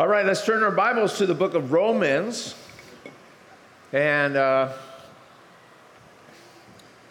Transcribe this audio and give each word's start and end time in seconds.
All 0.00 0.08
right, 0.08 0.24
let's 0.24 0.46
turn 0.46 0.62
our 0.62 0.70
Bibles 0.70 1.18
to 1.18 1.26
the 1.26 1.34
book 1.34 1.52
of 1.52 1.72
Romans. 1.72 2.54
And 3.92 4.34
uh, 4.34 4.72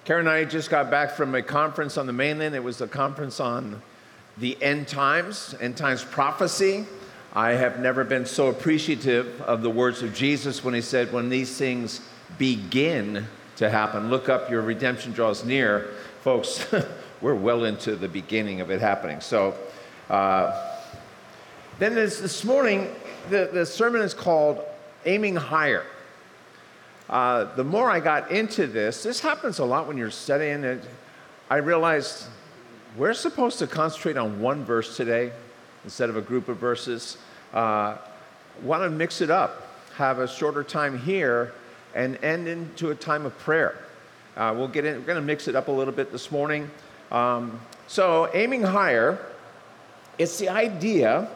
Karen 0.06 0.26
and 0.26 0.30
I 0.36 0.44
just 0.44 0.72
got 0.72 0.90
back 0.90 1.12
from 1.12 1.36
a 1.36 1.44
conference 1.44 2.00
on 2.00 2.08
the 2.08 2.14
mainland. 2.14 2.56
It 2.56 2.64
was 2.64 2.82
a 2.82 2.88
conference 2.88 3.40
on 3.40 3.84
the 4.40 4.58
end 4.60 4.88
times, 4.88 5.54
end 5.62 5.78
times 5.78 6.04
prophecy. 6.04 6.88
I 7.32 7.52
have 7.52 7.80
never 7.80 8.04
been 8.04 8.26
so 8.26 8.48
appreciative 8.48 9.40
of 9.42 9.62
the 9.62 9.70
words 9.70 10.02
of 10.02 10.16
Jesus 10.16 10.64
when 10.64 10.74
he 10.74 10.82
said, 10.82 11.14
When 11.14 11.30
these 11.30 11.56
things 11.56 12.02
begin 12.40 13.28
to 13.58 13.70
happen, 13.70 14.10
look 14.10 14.30
up, 14.30 14.50
your 14.50 14.64
redemption 14.64 15.12
draws 15.12 15.46
near. 15.46 15.92
Folks, 16.24 16.66
we're 17.22 17.36
well 17.36 17.66
into 17.66 17.96
the 17.96 18.08
beginning 18.08 18.62
of 18.62 18.72
it 18.72 18.82
happening. 18.82 19.22
So, 19.22 19.54
uh, 20.10 20.69
then 21.80 21.96
this, 21.96 22.20
this 22.20 22.44
morning, 22.44 22.94
the, 23.30 23.50
the 23.54 23.66
sermon 23.66 24.02
is 24.02 24.14
called 24.14 24.62
Aiming 25.06 25.38
Higher. 25.38 25.86
Uh, 27.10 27.56
the 27.56 27.64
more 27.64 27.90
I 27.90 28.02
got 28.02 28.32
into 28.32 28.68
this, 28.68 29.02
this 29.02 29.22
happens 29.22 29.60
a 29.60 29.66
lot 29.66 29.88
when 29.88 29.98
you're 29.98 30.12
studying 30.12 30.66
it. 30.66 30.84
I 31.50 31.56
realized 31.58 32.26
we're 32.98 33.14
supposed 33.14 33.60
to 33.60 33.68
concentrate 33.68 34.18
on 34.18 34.42
one 34.42 34.66
verse 34.66 34.98
today 34.98 35.32
instead 35.86 36.10
of 36.10 36.18
a 36.18 36.22
group 36.22 36.50
of 36.50 36.58
verses. 36.58 37.18
Uh, 37.54 37.98
Want 38.64 38.84
to 38.84 38.90
mix 38.90 39.22
it 39.22 39.30
up, 39.30 39.70
have 39.96 40.20
a 40.20 40.28
shorter 40.28 40.66
time 40.66 41.00
here, 41.00 41.54
and 41.96 42.22
end 42.22 42.50
into 42.50 42.92
a 42.92 42.96
time 42.96 43.26
of 43.26 43.38
prayer. 43.40 43.78
Uh, 44.36 44.54
we'll 44.56 44.68
get 44.68 44.84
in, 44.84 44.96
we're 44.96 45.06
going 45.06 45.16
to 45.16 45.22
mix 45.22 45.48
it 45.48 45.56
up 45.56 45.70
a 45.70 45.72
little 45.72 45.94
bit 45.94 46.12
this 46.12 46.30
morning. 46.30 46.70
Um, 47.10 47.58
so, 47.88 48.30
aiming 48.34 48.64
higher, 48.64 49.18
it's 50.18 50.38
the 50.38 50.50
idea 50.50 51.30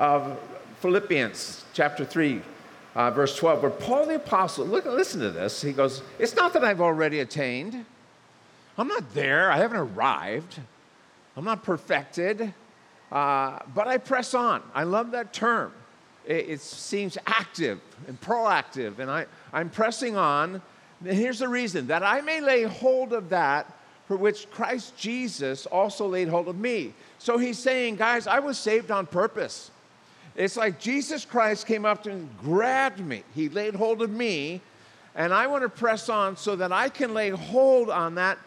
of 0.00 0.40
Philippians 0.80 1.62
chapter 1.74 2.06
3, 2.06 2.40
uh, 2.94 3.10
verse 3.10 3.36
12, 3.36 3.62
where 3.62 3.70
Paul 3.70 4.06
the 4.06 4.14
Apostle, 4.16 4.64
look, 4.64 4.86
listen 4.86 5.20
to 5.20 5.30
this. 5.30 5.60
He 5.60 5.72
goes, 5.72 6.02
It's 6.18 6.34
not 6.34 6.54
that 6.54 6.64
I've 6.64 6.80
already 6.80 7.20
attained. 7.20 7.84
I'm 8.78 8.88
not 8.88 9.12
there. 9.12 9.52
I 9.52 9.58
haven't 9.58 9.76
arrived. 9.76 10.58
I'm 11.36 11.44
not 11.44 11.62
perfected. 11.62 12.54
Uh, 13.12 13.58
but 13.74 13.88
I 13.88 13.98
press 13.98 14.32
on. 14.32 14.62
I 14.74 14.84
love 14.84 15.10
that 15.10 15.34
term. 15.34 15.72
It, 16.24 16.48
it 16.48 16.60
seems 16.62 17.18
active 17.26 17.80
and 18.08 18.18
proactive. 18.20 19.00
And 19.00 19.10
I, 19.10 19.26
I'm 19.52 19.68
pressing 19.68 20.16
on. 20.16 20.62
And 21.04 21.12
here's 21.12 21.40
the 21.40 21.48
reason 21.48 21.88
that 21.88 22.02
I 22.02 22.22
may 22.22 22.40
lay 22.40 22.62
hold 22.62 23.12
of 23.12 23.28
that 23.28 23.76
for 24.06 24.16
which 24.16 24.50
Christ 24.50 24.96
Jesus 24.96 25.66
also 25.66 26.06
laid 26.06 26.28
hold 26.28 26.48
of 26.48 26.56
me. 26.56 26.94
So 27.18 27.36
he's 27.36 27.58
saying, 27.58 27.96
guys, 27.96 28.26
I 28.26 28.38
was 28.38 28.58
saved 28.58 28.90
on 28.90 29.06
purpose. 29.06 29.70
It's 30.36 30.56
like 30.56 30.78
Jesus 30.80 31.24
Christ 31.24 31.66
came 31.66 31.84
up 31.84 32.04
to 32.04 32.10
and 32.10 32.28
grabbed 32.38 33.00
me. 33.00 33.24
He 33.34 33.48
laid 33.48 33.74
hold 33.74 34.02
of 34.02 34.10
me, 34.10 34.60
and 35.14 35.34
I 35.34 35.46
want 35.46 35.62
to 35.62 35.68
press 35.68 36.08
on 36.08 36.36
so 36.36 36.56
that 36.56 36.72
I 36.72 36.88
can 36.88 37.14
lay 37.14 37.30
hold 37.30 37.90
on 37.90 38.14
that 38.14 38.38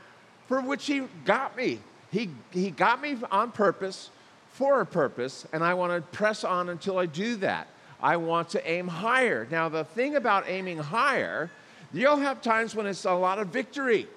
for 0.48 0.62
which 0.62 0.86
He 0.86 1.04
got 1.26 1.56
me. 1.58 1.80
He, 2.12 2.30
he 2.52 2.72
got 2.72 3.02
me 3.02 3.18
on 3.32 3.52
purpose, 3.52 4.10
for 4.54 4.82
a 4.82 4.86
purpose, 4.86 5.48
and 5.52 5.64
I 5.64 5.74
want 5.74 5.94
to 5.94 6.02
press 6.16 6.44
on 6.44 6.70
until 6.70 7.00
I 7.00 7.08
do 7.08 7.36
that. 7.38 7.68
I 8.00 8.18
want 8.18 8.50
to 8.50 8.70
aim 8.70 8.88
higher. 8.88 9.48
Now, 9.50 9.68
the 9.68 9.84
thing 9.84 10.16
about 10.16 10.48
aiming 10.48 10.78
higher, 10.78 11.50
you'll 11.92 12.18
have 12.18 12.42
times 12.42 12.76
when 12.76 12.86
it's 12.86 13.06
a 13.06 13.14
lot 13.14 13.40
of 13.40 13.48
victory, 13.48 14.08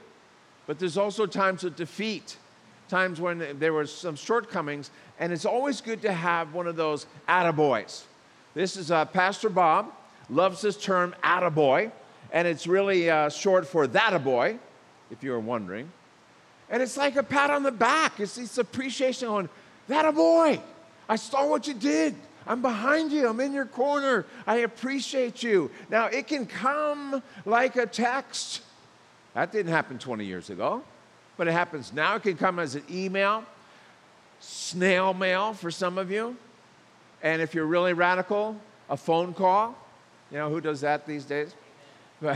but 0.67 0.79
there's 0.79 0.99
also 0.99 1.25
times 1.25 1.65
of 1.65 1.75
defeat, 1.75 2.37
times 2.89 3.21
when 3.21 3.59
there 3.59 3.73
were 3.73 3.87
some 3.87 4.15
shortcomings, 4.15 4.91
and 5.19 5.33
it's 5.33 5.45
always 5.45 5.81
good 5.81 6.03
to 6.03 6.13
have 6.13 6.55
one 6.55 6.67
of 6.67 6.77
those 6.77 7.07
attaboys. 7.29 8.03
This 8.55 8.77
is 8.77 8.91
uh, 8.91 9.05
Pastor 9.07 9.49
Bob, 9.49 9.93
loves 10.29 10.61
this 10.61 10.77
term 10.77 11.15
attaboy, 11.23 11.91
and 12.33 12.49
it's 12.49 12.67
really 12.67 13.11
uh, 13.11 13.29
short 13.29 13.67
for 13.67 13.87
that 13.87 14.13
a 14.13 14.19
boy, 14.19 14.59
if 15.11 15.23
you 15.23 15.31
were 15.31 15.41
wondering. 15.41 15.91
And 16.69 16.83
it's 16.83 16.97
like 16.97 17.17
a 17.17 17.23
pat 17.23 17.51
on 17.51 17.63
the 17.63 17.71
back. 17.71 18.19
It's 18.19 18.37
this 18.37 18.59
appreciation 18.59 19.29
on 19.29 19.49
that 19.89 20.05
a 20.05 20.13
boy. 20.13 20.61
I 21.09 21.17
saw 21.17 21.47
what 21.47 21.67
you 21.69 21.75
did. 21.75 22.15
I'm 22.47 22.63
behind 22.63 23.13
you. 23.13 23.29
I'm 23.29 23.41
in 23.41 23.53
your 23.53 23.67
corner. 23.67 24.27
I 24.47 24.57
appreciate 24.59 25.43
you. 25.43 25.71
Now, 25.91 26.07
it 26.07 26.27
can 26.27 26.47
come 26.47 27.23
like 27.45 27.77
a 27.77 27.87
text. 27.87 28.63
That 29.35 29.53
didn't 29.53 29.73
happen 29.73 29.99
20 29.99 30.25
years 30.25 30.51
ago, 30.51 30.83
but 31.37 31.47
it 31.49 31.53
happens 31.53 31.93
now. 31.93 32.17
It 32.17 32.23
can 32.23 32.37
come 32.37 32.59
as 32.59 32.75
an 32.75 32.85
email 32.91 33.45
snail 34.41 35.15
mail 35.15 35.53
for 35.53 35.71
some 35.71 35.99
of 35.99 36.11
you. 36.11 36.37
And 37.23 37.41
if 37.43 37.55
you're 37.55 37.67
really 37.67 37.93
radical, 37.93 38.57
a 38.89 38.97
phone 38.97 39.35
call. 39.35 39.77
You 40.31 40.39
know, 40.39 40.51
who 40.51 40.61
does 40.61 40.81
that 40.81 41.07
these 41.07 41.25
days? 41.25 41.55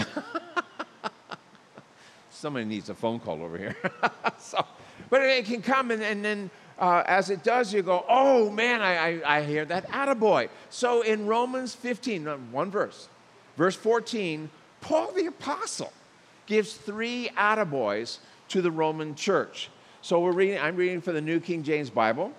Somebody 2.31 2.65
needs 2.65 2.89
a 2.89 2.95
phone 2.95 3.21
call 3.21 3.43
over 3.43 3.59
here. 3.59 3.77
so, 4.39 4.65
but 5.11 5.23
it 5.23 5.45
can 5.45 5.63
come, 5.63 5.91
and, 5.91 6.03
and 6.03 6.25
then 6.25 6.51
uh, 6.79 7.03
as 7.07 7.29
it 7.31 7.43
does, 7.43 7.75
you 7.75 7.83
go, 7.83 8.05
oh 8.09 8.51
man, 8.51 8.81
I, 8.81 9.21
I, 9.21 9.39
I 9.39 9.43
hear 9.43 9.65
that 9.67 9.89
attaboy. 9.89 10.49
So 10.71 11.03
in 11.03 11.27
Romans 11.27 11.75
15, 11.75 12.27
uh, 12.27 12.37
one 12.51 12.71
verse, 12.71 13.09
verse 13.57 13.77
14, 13.77 14.49
Paul 14.81 15.13
the 15.13 15.27
Apostle 15.27 15.93
gives 16.47 16.73
three 16.73 17.31
attaboys 17.37 18.19
to 18.49 18.63
the 18.63 18.71
Roman 18.71 19.15
church. 19.15 19.69
So 20.03 20.21
we're 20.21 20.33
reading, 20.33 20.59
I'm 20.59 20.77
reading 20.77 21.03
for 21.03 21.13
the 21.13 21.21
New 21.21 21.41
King 21.41 21.63
James 21.63 21.91
Bible, 21.91 22.33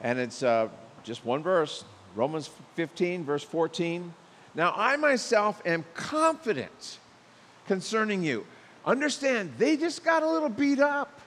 and 0.00 0.18
it's 0.18 0.42
uh, 0.42 0.68
just 1.04 1.26
one 1.26 1.42
verse 1.42 1.84
Romans 2.14 2.48
15, 2.74 3.22
verse 3.22 3.42
14. 3.42 4.14
Now 4.54 4.72
I 4.74 4.96
myself 4.96 5.60
am 5.66 5.84
confident 5.92 6.98
concerning 7.66 8.24
you. 8.24 8.46
Understand, 8.86 9.52
they 9.58 9.76
just 9.76 10.04
got 10.04 10.22
a 10.22 10.26
little 10.30 10.48
beat 10.48 10.80
up, 10.80 11.20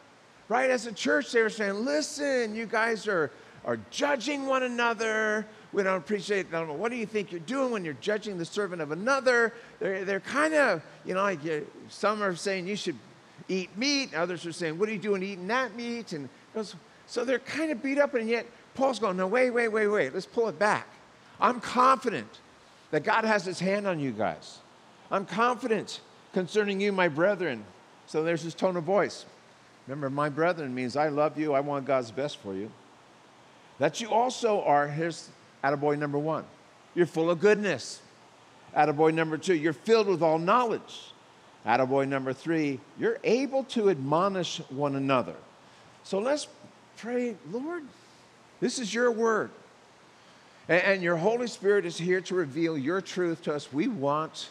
right? 0.48 0.72
As 0.72 0.88
a 0.88 0.92
church, 0.92 1.32
they 1.32 1.44
were 1.44 1.52
saying, 1.52 1.86
listen, 1.86 2.56
you 2.56 2.66
guys 2.66 3.08
are, 3.08 3.30
are 3.66 3.78
judging 3.92 4.48
one 4.48 4.64
another. 4.64 5.46
We 5.72 5.84
don't 5.84 5.98
appreciate, 5.98 6.48
I 6.48 6.66
don't 6.66 6.80
what 6.80 6.90
do 6.90 6.98
you 6.98 7.06
think 7.06 7.32
you're 7.32 7.42
doing 7.42 7.70
when 7.70 7.86
you're 7.86 7.94
judging 8.02 8.40
the 8.40 8.46
servant 8.46 8.82
of 8.82 8.92
another? 8.92 9.54
They're, 9.78 10.04
they're 10.04 10.20
kind 10.20 10.56
of, 10.56 10.82
you 11.06 11.14
know, 11.14 11.22
like 11.22 11.42
some 11.90 12.24
are 12.24 12.36
saying 12.36 12.68
you 12.68 12.76
should 12.76 12.96
eat 13.48 13.76
meat. 13.78 14.14
Others 14.14 14.46
are 14.46 14.52
saying, 14.52 14.78
What 14.78 14.90
are 14.90 14.92
you 14.92 15.00
doing 15.00 15.24
eating 15.24 15.48
that 15.48 15.76
meat? 15.76 16.14
And 16.14 16.30
so 17.08 17.26
they're 17.26 17.40
kind 17.40 17.72
of 17.72 17.82
beat 17.82 17.98
up, 17.98 18.14
and 18.14 18.28
yet 18.30 18.46
Paul's 18.74 19.00
going, 19.00 19.18
No, 19.18 19.28
wait, 19.28 19.52
wait, 19.52 19.70
wait, 19.70 19.88
wait. 19.88 20.14
Let's 20.14 20.26
pull 20.26 20.48
it 20.48 20.60
back. 20.60 20.88
I'm 21.40 21.60
confident 21.60 22.40
that 22.92 23.04
God 23.04 23.24
has 23.24 23.46
his 23.46 23.60
hand 23.60 23.88
on 23.88 24.00
you 24.00 24.12
guys. 24.12 24.60
I'm 25.12 25.26
confident 25.26 26.02
concerning 26.34 26.82
you, 26.82 26.92
my 26.92 27.08
brethren. 27.08 27.64
So 28.08 28.24
there's 28.24 28.42
his 28.42 28.56
tone 28.56 28.76
of 28.76 28.84
voice. 28.84 29.26
Remember, 29.88 30.10
my 30.10 30.30
brethren 30.30 30.74
means 30.74 30.96
I 30.96 31.10
love 31.10 31.38
you, 31.40 31.54
I 31.54 31.62
want 31.62 31.86
God's 31.86 32.12
best 32.12 32.38
for 32.38 32.54
you. 32.54 32.72
That 33.80 34.02
you 34.02 34.12
also 34.12 34.62
are, 34.62 34.88
here's 34.88 35.30
attaboy 35.64 35.98
number 35.98 36.20
one, 36.20 36.46
you're 36.94 37.06
full 37.06 37.30
of 37.30 37.40
goodness. 37.40 38.02
Attaboy 38.76 39.14
number 39.14 39.38
two, 39.38 39.56
you're 39.56 39.74
filled 39.74 40.08
with 40.08 40.22
all 40.22 40.38
knowledge. 40.38 41.12
Attaboy 41.66 42.08
number 42.08 42.34
three, 42.34 42.80
you're 42.97 43.20
able 43.24 43.64
to 43.66 43.90
admonish 43.90 44.59
one 44.70 44.96
another. 44.96 45.36
So 46.03 46.20
let's 46.20 46.47
pray, 46.97 47.36
Lord, 47.52 47.84
this 48.59 48.80
is 48.80 48.94
your 48.94 49.12
word. 49.12 49.52
And, 50.68 50.81
and 50.84 51.03
your 51.03 51.18
Holy 51.18 51.48
Spirit 51.48 51.86
is 51.86 51.98
here 51.98 52.22
to 52.22 52.36
reveal 52.36 52.78
your 52.78 53.02
truth 53.02 53.44
to 53.44 53.53
us. 53.53 53.72
We 53.74 53.88
want 53.88 54.50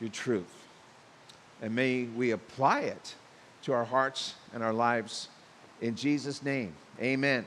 your 0.00 0.10
truth. 0.10 0.52
And 1.60 1.74
may 1.74 2.04
we 2.04 2.32
apply 2.32 2.80
it 2.80 3.14
to 3.62 3.72
our 3.72 3.84
hearts 3.84 4.34
and 4.52 4.64
our 4.64 4.72
lives 4.72 5.28
in 5.80 5.94
Jesus' 5.94 6.42
name. 6.42 6.74
Amen. 7.00 7.44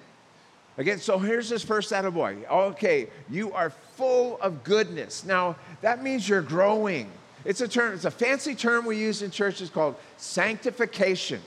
Again, 0.77 0.99
so 0.99 1.17
here's 1.17 1.49
this 1.49 1.63
first 1.63 1.91
attaboy. 1.91 2.49
Okay, 2.49 3.07
you 3.29 3.53
are 3.53 3.69
full 3.69 4.39
of 4.41 4.63
goodness. 4.63 5.23
Now, 5.23 5.55
that 5.81 6.03
means 6.03 6.27
you're 6.27 6.41
growing. 6.41 7.09
It's 7.45 7.61
a 7.61 7.67
term, 7.67 7.93
it's 7.93 8.05
a 8.05 8.11
fancy 8.11 8.55
term 8.55 8.85
we 8.85 8.97
use 8.97 9.21
in 9.21 9.31
churches 9.31 9.69
called 9.69 9.95
sanctification. 10.17 11.41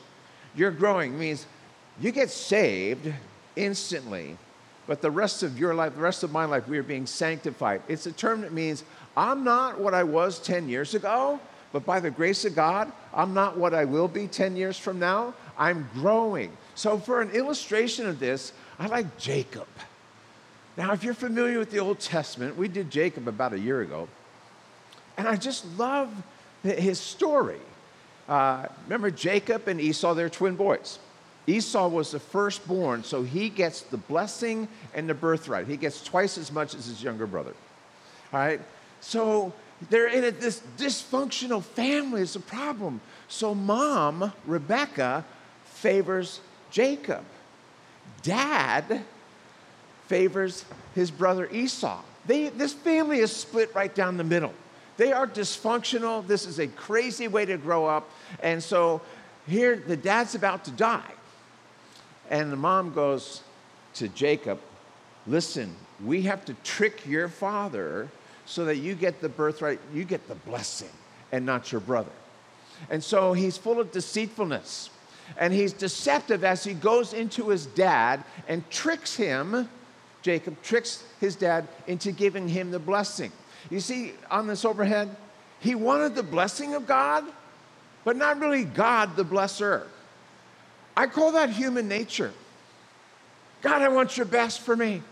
You're 0.55 0.71
growing 0.71 1.15
it 1.15 1.19
means 1.19 1.47
you 2.01 2.13
get 2.13 2.31
saved 2.31 3.13
instantly, 3.57 4.39
but 4.87 5.03
the 5.03 5.11
rest 5.11 5.43
of 5.43 5.59
your 5.59 5.75
life, 5.75 5.95
the 5.95 6.01
rest 6.01 6.23
of 6.23 6.31
my 6.31 6.45
life, 6.45 6.69
we 6.69 6.79
are 6.79 6.85
being 6.85 7.07
sanctified. 7.07 7.83
It's 7.89 8.07
a 8.07 8.13
term 8.13 8.43
that 8.43 8.53
means 8.53 8.85
I'm 9.17 9.43
not 9.43 9.81
what 9.81 9.95
I 9.95 10.05
was 10.05 10.39
10 10.39 10.69
years 10.69 10.95
ago, 10.95 11.41
but 11.73 11.85
by 11.85 12.01
the 12.01 12.11
grace 12.11 12.45
of 12.45 12.55
God, 12.55 12.91
I'm 13.13 13.35
not 13.35 13.59
what 13.59 13.75
I 13.75 13.85
will 13.85 14.09
be 14.09 14.27
10 14.27 14.57
years 14.57 14.79
from 14.79 14.99
now. 14.99 15.35
I'm 15.59 15.89
growing. 15.95 16.57
So, 16.77 16.99
for 16.99 17.21
an 17.21 17.31
illustration 17.33 18.07
of 18.07 18.21
this, 18.21 18.53
I 18.79 18.87
like 18.87 19.19
Jacob. 19.19 19.67
Now, 20.77 20.93
if 20.93 21.03
you're 21.03 21.13
familiar 21.13 21.59
with 21.59 21.73
the 21.73 21.81
Old 21.81 21.99
Testament, 21.99 22.57
we 22.57 22.69
did 22.69 22.91
Jacob 22.91 23.27
about 23.27 23.53
a 23.53 23.59
year 23.59 23.81
ago. 23.81 24.09
And 25.19 25.27
I 25.27 25.37
just 25.37 25.67
love 25.77 26.11
his 26.63 26.99
story. 26.99 27.59
Uh, 28.29 28.67
remember 28.85 29.11
Jacob 29.11 29.67
and 29.67 29.81
Esau, 29.81 30.15
they're 30.15 30.31
twin 30.31 30.55
boys. 30.55 31.01
Esau 31.49 31.89
was 31.89 32.13
the 32.13 32.21
firstborn, 32.21 33.03
so 33.03 33.23
he 33.23 33.49
gets 33.49 33.81
the 33.81 33.97
blessing 33.97 34.69
and 34.95 35.09
the 35.09 35.15
birthright. 35.15 35.67
He 35.67 35.77
gets 35.77 36.05
twice 36.05 36.39
as 36.39 36.53
much 36.53 36.75
as 36.75 36.87
his 36.87 37.03
younger 37.03 37.27
brother. 37.27 37.55
All 38.33 38.39
right? 38.39 38.61
So 39.01 39.53
they're 39.91 40.09
in 40.09 40.25
a, 40.25 40.31
this 40.31 40.63
dysfunctional 40.77 41.63
family. 41.63 42.23
It's 42.23 42.37
a 42.37 42.41
problem. 42.41 43.01
So 43.29 43.55
mom, 43.55 44.33
Rebecca, 44.47 45.25
favors 45.65 46.41
Jacob. 46.71 47.25
Dad 48.23 49.03
favors 50.07 50.65
his 50.95 51.11
brother 51.11 51.49
Esau. 51.51 52.03
They, 52.27 52.51
this 52.51 52.75
family 52.75 53.21
is 53.21 53.35
split 53.35 53.75
right 53.75 53.95
down 53.95 54.17
the 54.17 54.25
middle. 54.25 54.53
They 54.99 55.13
are 55.13 55.27
dysfunctional. 55.27 56.27
This 56.27 56.45
is 56.45 56.59
a 56.59 56.67
crazy 56.67 57.29
way 57.29 57.47
to 57.47 57.57
grow 57.57 57.87
up. 57.87 58.11
And 58.43 58.63
so 58.63 59.01
here, 59.47 59.77
the 59.77 59.97
dad's 59.97 60.35
about 60.35 60.65
to 60.67 60.71
die. 60.73 61.13
And 62.29 62.53
the 62.53 62.57
mom 62.57 62.93
goes 62.93 63.43
to 63.95 64.09
Jacob, 64.09 64.61
Listen, 65.27 65.75
we 66.05 66.23
have 66.23 66.45
to 66.47 66.55
trick 66.65 67.07
your 67.07 67.29
father 67.29 68.09
so 68.47 68.65
that 68.65 68.77
you 68.77 68.95
get 68.95 69.21
the 69.21 69.29
birthright, 69.29 69.79
you 69.93 70.05
get 70.05 70.27
the 70.27 70.35
blessing, 70.35 70.91
and 71.33 71.45
not 71.45 71.71
your 71.71 71.83
brother. 71.83 72.11
And 72.91 73.03
so 73.05 73.35
he's 73.35 73.59
full 73.59 73.79
of 73.79 73.93
deceitfulness. 73.93 74.91
And 75.37 75.53
he's 75.53 75.75
deceptive 75.75 76.43
as 76.43 76.65
he 76.65 76.73
goes 76.73 77.13
into 77.13 77.51
his 77.51 77.67
dad 77.67 78.25
and 78.49 78.69
tricks 78.71 79.15
him. 79.15 79.69
Jacob 80.23 80.61
tricks 80.63 81.05
his 81.21 81.37
dad 81.37 81.69
into 81.87 82.11
giving 82.11 82.49
him 82.49 82.71
the 82.71 82.79
blessing. 82.79 83.31
You 83.71 83.81
see, 83.81 84.15
on 84.31 84.47
this 84.47 84.65
overhead, 84.65 85.15
he 85.61 85.75
wanted 85.75 86.15
the 86.15 86.23
blessing 86.23 86.75
of 86.75 86.87
God, 86.87 87.25
but 88.05 88.17
not 88.17 88.39
really 88.41 88.65
God 88.65 89.17
the 89.17 89.25
blesser. 89.25 89.85
I 90.97 91.07
call 91.07 91.33
that 91.33 91.51
human 91.51 91.89
nature. 91.89 92.33
God, 93.63 93.83
I 93.83 93.89
want 93.89 94.17
your 94.17 94.27
best 94.27 94.61
for 94.61 94.77
me. 94.77 95.03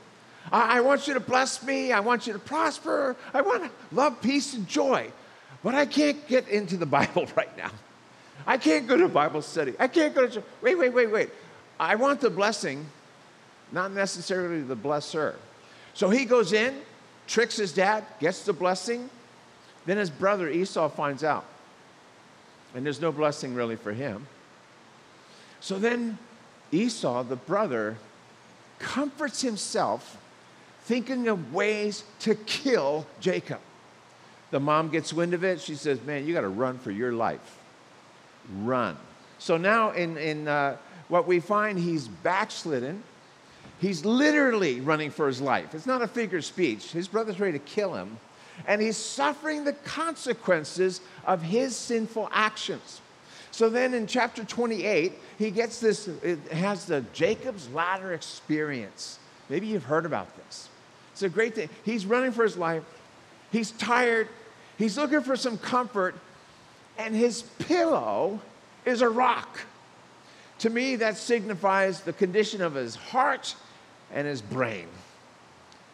I, 0.50 0.78
I 0.78 0.80
want 0.80 1.06
you 1.08 1.14
to 1.14 1.20
bless 1.20 1.62
me. 1.62 1.92
I 1.92 2.00
want 2.00 2.26
you 2.26 2.32
to 2.32 2.38
prosper. 2.38 3.16
I 3.34 3.42
want 3.42 3.70
love, 3.92 4.20
peace, 4.22 4.54
and 4.54 4.66
joy. 4.68 5.10
But 5.62 5.74
I 5.74 5.86
can't 5.86 6.26
get 6.28 6.48
into 6.48 6.76
the 6.76 6.86
Bible 6.98 7.26
right 7.36 7.54
now. 7.56 7.70
I 8.46 8.56
can't 8.58 8.86
go 8.86 8.96
to 8.96 9.08
Bible 9.08 9.42
study. 9.42 9.74
I 9.78 9.88
can't 9.88 10.14
go 10.14 10.26
to. 10.26 10.32
church. 10.34 10.44
Wait, 10.62 10.76
wait, 10.76 10.90
wait, 10.92 11.10
wait. 11.10 11.30
I 11.78 11.96
want 11.96 12.20
the 12.20 12.30
blessing, 12.30 12.86
not 13.72 13.92
necessarily 13.92 14.62
the 14.62 14.76
blesser. 14.76 15.34
So 15.94 16.10
he 16.10 16.24
goes 16.24 16.52
in, 16.52 16.80
tricks 17.26 17.56
his 17.56 17.72
dad, 17.72 18.04
gets 18.20 18.42
the 18.42 18.52
blessing. 18.52 19.10
Then 19.84 19.96
his 19.96 20.10
brother 20.10 20.48
Esau 20.48 20.88
finds 20.88 21.24
out. 21.24 21.44
And 22.74 22.84
there's 22.84 23.00
no 23.00 23.12
blessing 23.12 23.54
really 23.54 23.76
for 23.76 23.92
him. 23.92 24.26
So 25.60 25.78
then 25.78 26.18
Esau, 26.72 27.22
the 27.22 27.36
brother, 27.36 27.96
comforts 28.78 29.40
himself 29.40 30.18
thinking 30.82 31.28
of 31.28 31.52
ways 31.52 32.04
to 32.20 32.34
kill 32.34 33.06
Jacob. 33.20 33.60
The 34.50 34.60
mom 34.60 34.90
gets 34.90 35.12
wind 35.12 35.34
of 35.34 35.42
it. 35.42 35.60
She 35.60 35.74
says, 35.74 36.00
Man, 36.02 36.26
you 36.26 36.32
got 36.32 36.42
to 36.42 36.48
run 36.48 36.78
for 36.78 36.90
your 36.90 37.12
life. 37.12 37.58
Run. 38.62 38.96
So 39.38 39.56
now, 39.56 39.90
in, 39.90 40.16
in 40.16 40.48
uh, 40.48 40.76
what 41.08 41.26
we 41.26 41.40
find, 41.40 41.78
he's 41.78 42.06
backslidden. 42.06 43.02
He's 43.80 44.04
literally 44.04 44.80
running 44.80 45.10
for 45.10 45.26
his 45.26 45.40
life. 45.40 45.74
It's 45.74 45.86
not 45.86 46.02
a 46.02 46.08
figure 46.08 46.38
of 46.38 46.44
speech. 46.44 46.92
His 46.92 47.08
brother's 47.08 47.38
ready 47.38 47.58
to 47.58 47.64
kill 47.64 47.94
him. 47.94 48.18
And 48.66 48.80
he's 48.80 48.96
suffering 48.96 49.64
the 49.64 49.74
consequences 49.74 51.02
of 51.26 51.42
his 51.42 51.76
sinful 51.76 52.30
actions. 52.32 53.02
So 53.50 53.68
then 53.68 53.94
in 53.94 54.06
chapter 54.06 54.44
28, 54.44 55.12
he 55.38 55.50
gets 55.50 55.80
this, 55.80 56.08
it 56.08 56.38
has 56.52 56.86
the 56.86 57.04
Jacob's 57.12 57.68
ladder 57.70 58.12
experience. 58.12 59.18
Maybe 59.48 59.66
you've 59.66 59.84
heard 59.84 60.06
about 60.06 60.34
this. 60.36 60.68
It's 61.12 61.22
a 61.22 61.28
great 61.28 61.54
thing. 61.54 61.68
He's 61.84 62.06
running 62.06 62.32
for 62.32 62.42
his 62.42 62.56
life. 62.56 62.82
He's 63.52 63.70
tired. 63.72 64.28
He's 64.78 64.96
looking 64.98 65.22
for 65.22 65.36
some 65.36 65.58
comfort. 65.58 66.14
And 66.98 67.14
his 67.14 67.42
pillow 67.42 68.40
is 68.84 69.02
a 69.02 69.08
rock. 69.08 69.60
To 70.60 70.70
me, 70.70 70.96
that 70.96 71.16
signifies 71.16 72.00
the 72.00 72.12
condition 72.12 72.62
of 72.62 72.74
his 72.74 72.96
heart 72.96 73.54
and 74.12 74.26
his 74.26 74.40
brain. 74.40 74.86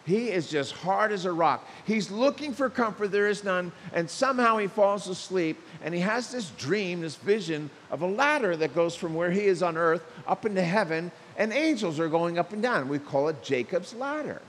He 0.04 0.30
is 0.30 0.50
just 0.50 0.72
hard 0.72 1.12
as 1.12 1.26
a 1.26 1.32
rock. 1.32 1.66
He's 1.86 2.10
looking 2.10 2.52
for 2.54 2.68
comfort, 2.68 3.12
there 3.12 3.28
is 3.28 3.44
none, 3.44 3.70
and 3.92 4.10
somehow 4.10 4.58
he 4.58 4.66
falls 4.66 5.06
asleep 5.06 5.60
and 5.82 5.94
he 5.94 6.00
has 6.00 6.32
this 6.32 6.50
dream, 6.50 7.02
this 7.02 7.14
vision 7.14 7.70
of 7.90 8.02
a 8.02 8.06
ladder 8.06 8.56
that 8.56 8.74
goes 8.74 8.96
from 8.96 9.14
where 9.14 9.30
he 9.30 9.42
is 9.42 9.62
on 9.62 9.76
earth 9.76 10.04
up 10.26 10.44
into 10.44 10.62
heaven, 10.62 11.12
and 11.36 11.52
angels 11.52 12.00
are 12.00 12.08
going 12.08 12.36
up 12.38 12.52
and 12.52 12.62
down. 12.62 12.88
We 12.88 12.98
call 12.98 13.28
it 13.28 13.42
Jacob's 13.44 13.94
ladder. 13.94 14.42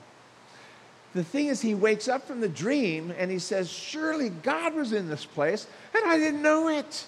The 1.13 1.23
thing 1.23 1.47
is, 1.47 1.61
he 1.61 1.75
wakes 1.75 2.07
up 2.07 2.25
from 2.25 2.41
the 2.41 2.49
dream 2.49 3.13
and 3.15 3.29
he 3.29 3.37
says, 3.37 3.69
Surely 3.69 4.29
God 4.29 4.73
was 4.73 4.91
in 4.91 5.07
this 5.07 5.25
place, 5.25 5.67
and 5.93 6.03
I 6.07 6.17
didn't 6.17 6.41
know 6.41 6.67
it. 6.69 7.05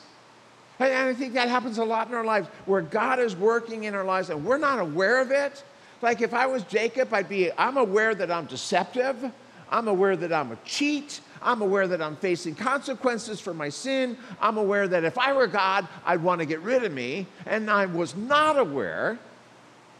And 0.79 0.93
I 0.93 1.13
think 1.13 1.33
that 1.33 1.47
happens 1.47 1.77
a 1.77 1.85
lot 1.85 2.07
in 2.09 2.13
our 2.13 2.25
lives 2.25 2.47
where 2.65 2.81
God 2.81 3.19
is 3.19 3.35
working 3.35 3.85
in 3.85 3.95
our 3.95 4.03
lives 4.03 4.29
and 4.29 4.43
we're 4.43 4.57
not 4.57 4.79
aware 4.79 5.21
of 5.21 5.31
it 5.31 5.63
like 6.01 6.21
if 6.21 6.33
I 6.33 6.45
was 6.45 6.63
Jacob, 6.63 7.13
I'd 7.13 7.29
be, 7.29 7.51
I'm 7.57 7.77
aware 7.77 8.13
that 8.15 8.29
I'm 8.29 8.45
deceptive. 8.45 9.31
I'm 9.69 9.87
aware 9.87 10.15
that 10.15 10.31
I'm 10.31 10.51
a 10.51 10.57
cheat. 10.65 11.21
I'm 11.41 11.61
aware 11.61 11.87
that 11.87 12.01
I'm 12.01 12.15
facing 12.17 12.55
consequences 12.55 13.39
for 13.39 13.53
my 13.53 13.69
sin. 13.69 14.17
I'm 14.39 14.57
aware 14.57 14.87
that 14.87 15.03
if 15.03 15.17
I 15.17 15.33
were 15.33 15.47
God, 15.47 15.87
I'd 16.05 16.21
want 16.21 16.39
to 16.39 16.45
get 16.45 16.59
rid 16.61 16.83
of 16.83 16.91
me. 16.91 17.25
And 17.45 17.69
I 17.69 17.85
was 17.85 18.15
not 18.15 18.59
aware. 18.59 19.17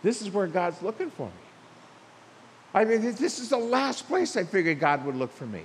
This 0.04 0.22
is 0.22 0.30
where 0.30 0.48
God's 0.48 0.82
looking 0.82 1.10
for 1.10 1.26
me. 1.26 1.34
I 2.74 2.84
mean, 2.86 3.02
this 3.02 3.40
is 3.40 3.50
the 3.50 3.58
last 3.58 4.08
place 4.08 4.36
I 4.36 4.44
figured 4.44 4.80
God 4.80 5.06
would 5.06 5.16
look 5.16 5.32
for 5.32 5.46
me. 5.46 5.64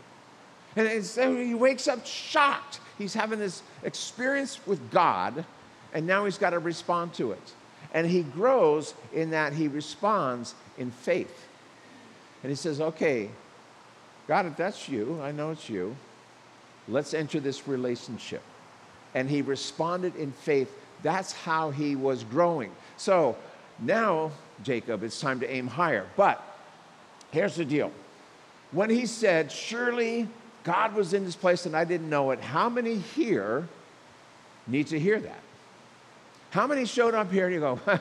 And 0.76 1.04
so 1.04 1.34
he 1.36 1.54
wakes 1.54 1.88
up 1.88 2.06
shocked. 2.06 2.80
He's 3.00 3.14
having 3.14 3.38
this 3.38 3.62
experience 3.82 4.60
with 4.66 4.90
God, 4.90 5.46
and 5.94 6.06
now 6.06 6.26
he's 6.26 6.36
got 6.36 6.50
to 6.50 6.58
respond 6.58 7.14
to 7.14 7.32
it. 7.32 7.52
And 7.94 8.06
he 8.06 8.22
grows 8.22 8.92
in 9.14 9.30
that 9.30 9.54
he 9.54 9.68
responds 9.68 10.54
in 10.76 10.90
faith. 10.90 11.46
And 12.42 12.50
he 12.50 12.56
says, 12.56 12.78
Okay, 12.78 13.30
God, 14.28 14.44
if 14.44 14.56
that's 14.56 14.86
you, 14.86 15.18
I 15.22 15.32
know 15.32 15.50
it's 15.52 15.70
you, 15.70 15.96
let's 16.88 17.14
enter 17.14 17.40
this 17.40 17.66
relationship. 17.66 18.42
And 19.14 19.30
he 19.30 19.40
responded 19.40 20.14
in 20.16 20.32
faith. 20.32 20.70
That's 21.02 21.32
how 21.32 21.70
he 21.70 21.96
was 21.96 22.22
growing. 22.22 22.70
So 22.98 23.34
now, 23.78 24.30
Jacob, 24.62 25.02
it's 25.02 25.18
time 25.18 25.40
to 25.40 25.50
aim 25.50 25.68
higher. 25.68 26.04
But 26.18 26.44
here's 27.30 27.56
the 27.56 27.64
deal 27.64 27.92
when 28.72 28.90
he 28.90 29.06
said, 29.06 29.50
Surely 29.50 30.28
God 30.64 30.94
was 30.94 31.14
in 31.14 31.24
this 31.24 31.36
place 31.36 31.66
and 31.66 31.76
I 31.76 31.84
didn't 31.84 32.10
know 32.10 32.30
it, 32.30 32.40
how 32.40 32.68
many 32.68 32.96
here 32.96 33.66
need 34.66 34.88
to 34.88 34.98
hear 34.98 35.18
that? 35.20 35.40
How 36.50 36.66
many 36.66 36.84
showed 36.84 37.14
up 37.14 37.30
here 37.30 37.46
and 37.46 37.54
you 37.54 37.60
go, 37.60 37.78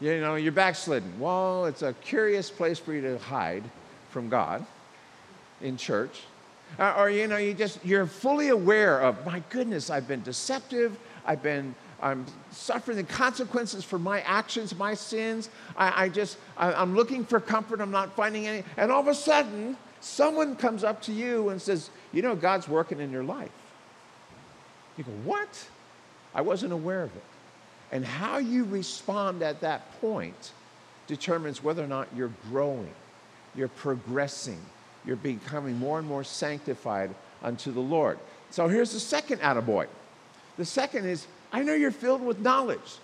you 0.00 0.20
know, 0.20 0.34
you're 0.34 0.52
backslidden? 0.52 1.18
Well, 1.18 1.66
it's 1.66 1.82
a 1.82 1.92
curious 1.94 2.50
place 2.50 2.78
for 2.78 2.92
you 2.92 3.00
to 3.02 3.18
hide 3.18 3.64
from 4.10 4.28
God 4.28 4.64
in 5.60 5.76
church. 5.76 6.22
Uh, 6.78 6.94
or, 6.98 7.10
you 7.10 7.26
know, 7.26 7.36
you 7.36 7.54
just, 7.54 7.84
you're 7.84 8.06
fully 8.06 8.48
aware 8.48 9.00
of, 9.00 9.24
my 9.24 9.42
goodness, 9.50 9.88
I've 9.88 10.08
been 10.08 10.22
deceptive. 10.22 10.98
I've 11.24 11.42
been, 11.42 11.74
I'm 12.02 12.26
suffering 12.50 12.96
the 12.96 13.04
consequences 13.04 13.84
for 13.84 13.98
my 13.98 14.20
actions, 14.22 14.76
my 14.76 14.94
sins. 14.94 15.48
I, 15.76 16.04
I 16.04 16.08
just, 16.08 16.38
I, 16.56 16.72
I'm 16.72 16.94
looking 16.94 17.24
for 17.24 17.40
comfort. 17.40 17.80
I'm 17.80 17.90
not 17.90 18.14
finding 18.14 18.46
any. 18.46 18.64
And 18.76 18.92
all 18.92 19.00
of 19.00 19.08
a 19.08 19.14
sudden, 19.14 19.76
someone 20.06 20.54
comes 20.56 20.84
up 20.84 21.02
to 21.02 21.12
you 21.12 21.48
and 21.48 21.60
says, 21.60 21.90
you 22.12 22.22
know, 22.22 22.36
God's 22.36 22.68
working 22.68 23.00
in 23.00 23.10
your 23.10 23.24
life. 23.24 23.50
You 24.96 25.04
go, 25.04 25.10
what? 25.24 25.68
I 26.34 26.42
wasn't 26.42 26.72
aware 26.72 27.02
of 27.02 27.14
it. 27.14 27.24
And 27.92 28.04
how 28.04 28.38
you 28.38 28.64
respond 28.64 29.42
at 29.42 29.60
that 29.60 30.00
point 30.00 30.52
determines 31.06 31.62
whether 31.62 31.82
or 31.82 31.88
not 31.88 32.08
you're 32.16 32.32
growing, 32.50 32.92
you're 33.54 33.68
progressing, 33.68 34.60
you're 35.04 35.16
becoming 35.16 35.76
more 35.76 35.98
and 35.98 36.06
more 36.06 36.24
sanctified 36.24 37.14
unto 37.42 37.72
the 37.72 37.80
Lord. 37.80 38.18
So 38.50 38.68
here's 38.68 38.92
the 38.92 39.00
second 39.00 39.40
attaboy. 39.40 39.86
The 40.56 40.64
second 40.64 41.06
is, 41.06 41.26
I 41.52 41.62
know 41.62 41.74
you're 41.74 41.90
filled 41.90 42.22
with 42.22 42.40
knowledge. 42.40 42.98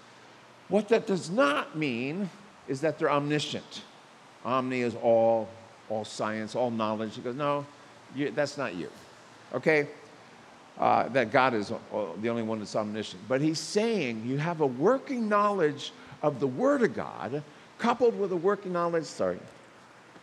What 0.69 0.89
that 0.89 1.07
does 1.07 1.31
not 1.31 1.77
mean 1.77 2.31
is 2.69 2.81
that 2.81 2.99
they're 2.99 3.11
omniscient. 3.11 3.83
Omni 4.45 4.81
is 4.81 4.95
all, 4.97 5.49
all 5.89 6.05
science, 6.05 6.55
all 6.55 6.71
knowledge. 6.71 7.15
He 7.17 7.23
goes, 7.23 7.37
no, 7.37 7.67
you, 8.15 8.31
that's 8.31 8.57
not 8.57 8.75
you. 8.75 8.89
Okay? 9.55 9.89
uh, 10.79 11.09
that 11.09 11.31
God 11.31 11.55
is 11.55 11.71
uh, 11.71 11.77
the 12.21 12.29
only 12.29 12.43
one 12.43 12.59
that's 12.59 12.75
omniscient. 12.75 13.23
But 13.29 13.41
he's 13.41 13.59
saying 13.59 14.25
you 14.27 14.39
have 14.39 14.61
a 14.61 14.67
working 14.67 15.29
knowledge 15.29 15.93
of 16.23 16.41
the 16.41 16.47
Word 16.47 16.83
of 16.83 16.95
God, 16.95 17.43
coupled 17.79 18.19
with 18.19 18.33
a 18.33 18.37
working 18.37 18.73
knowledge, 18.73 19.05
sorry, 19.05 19.39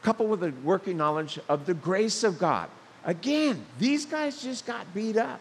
coupled 0.02 0.30
with 0.30 0.44
a 0.44 0.54
working 0.64 0.98
knowledge 0.98 1.40
of 1.50 1.66
the 1.66 1.74
grace 1.74 2.24
of 2.24 2.40
God. 2.40 2.70
Again, 3.06 3.64
these 3.78 4.06
guys 4.06 4.42
just 4.42 4.66
got 4.66 4.94
beat 4.94 5.18
up 5.18 5.40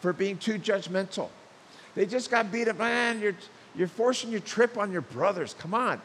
for 0.00 0.12
being 0.12 0.36
too 0.38 0.58
judgmental. 0.58 1.28
They 1.94 2.06
just 2.06 2.30
got 2.30 2.50
beat 2.50 2.68
up, 2.68 2.78
man, 2.78 3.20
you're, 3.20 3.36
You're 3.74 3.88
forcing 3.88 4.30
your 4.30 4.40
trip 4.40 4.78
on 4.78 4.92
your 4.92 5.02
brothers. 5.02 5.54
Come 5.58 5.74
on. 5.74 6.00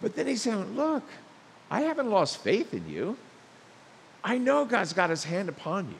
But 0.00 0.16
then 0.16 0.26
he's 0.26 0.42
saying, 0.42 0.76
Look, 0.76 1.02
I 1.70 1.82
haven't 1.82 2.10
lost 2.10 2.38
faith 2.38 2.74
in 2.74 2.88
you. 2.88 3.16
I 4.22 4.38
know 4.38 4.64
God's 4.64 4.92
got 4.92 5.10
his 5.10 5.24
hand 5.24 5.48
upon 5.48 5.88
you. 5.88 5.96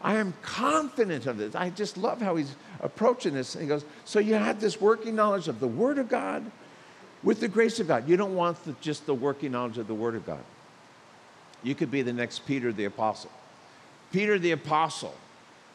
I 0.00 0.16
am 0.16 0.34
confident 0.42 1.26
of 1.26 1.38
this. 1.38 1.54
I 1.54 1.70
just 1.70 1.96
love 1.96 2.20
how 2.20 2.36
he's 2.36 2.54
approaching 2.80 3.34
this. 3.34 3.54
he 3.54 3.66
goes, 3.66 3.84
So 4.04 4.18
you 4.18 4.34
had 4.34 4.60
this 4.60 4.80
working 4.80 5.14
knowledge 5.14 5.48
of 5.48 5.58
the 5.58 5.66
Word 5.66 5.98
of 5.98 6.08
God 6.08 6.50
with 7.22 7.40
the 7.40 7.48
grace 7.48 7.80
of 7.80 7.88
God. 7.88 8.08
You 8.08 8.16
don't 8.16 8.34
want 8.34 8.62
the, 8.64 8.74
just 8.80 9.06
the 9.06 9.14
working 9.14 9.52
knowledge 9.52 9.78
of 9.78 9.86
the 9.86 9.94
Word 9.94 10.14
of 10.14 10.26
God. 10.26 10.44
You 11.62 11.74
could 11.74 11.90
be 11.90 12.02
the 12.02 12.12
next 12.12 12.40
Peter 12.46 12.72
the 12.72 12.84
Apostle. 12.84 13.30
Peter 14.12 14.38
the 14.38 14.52
Apostle 14.52 15.14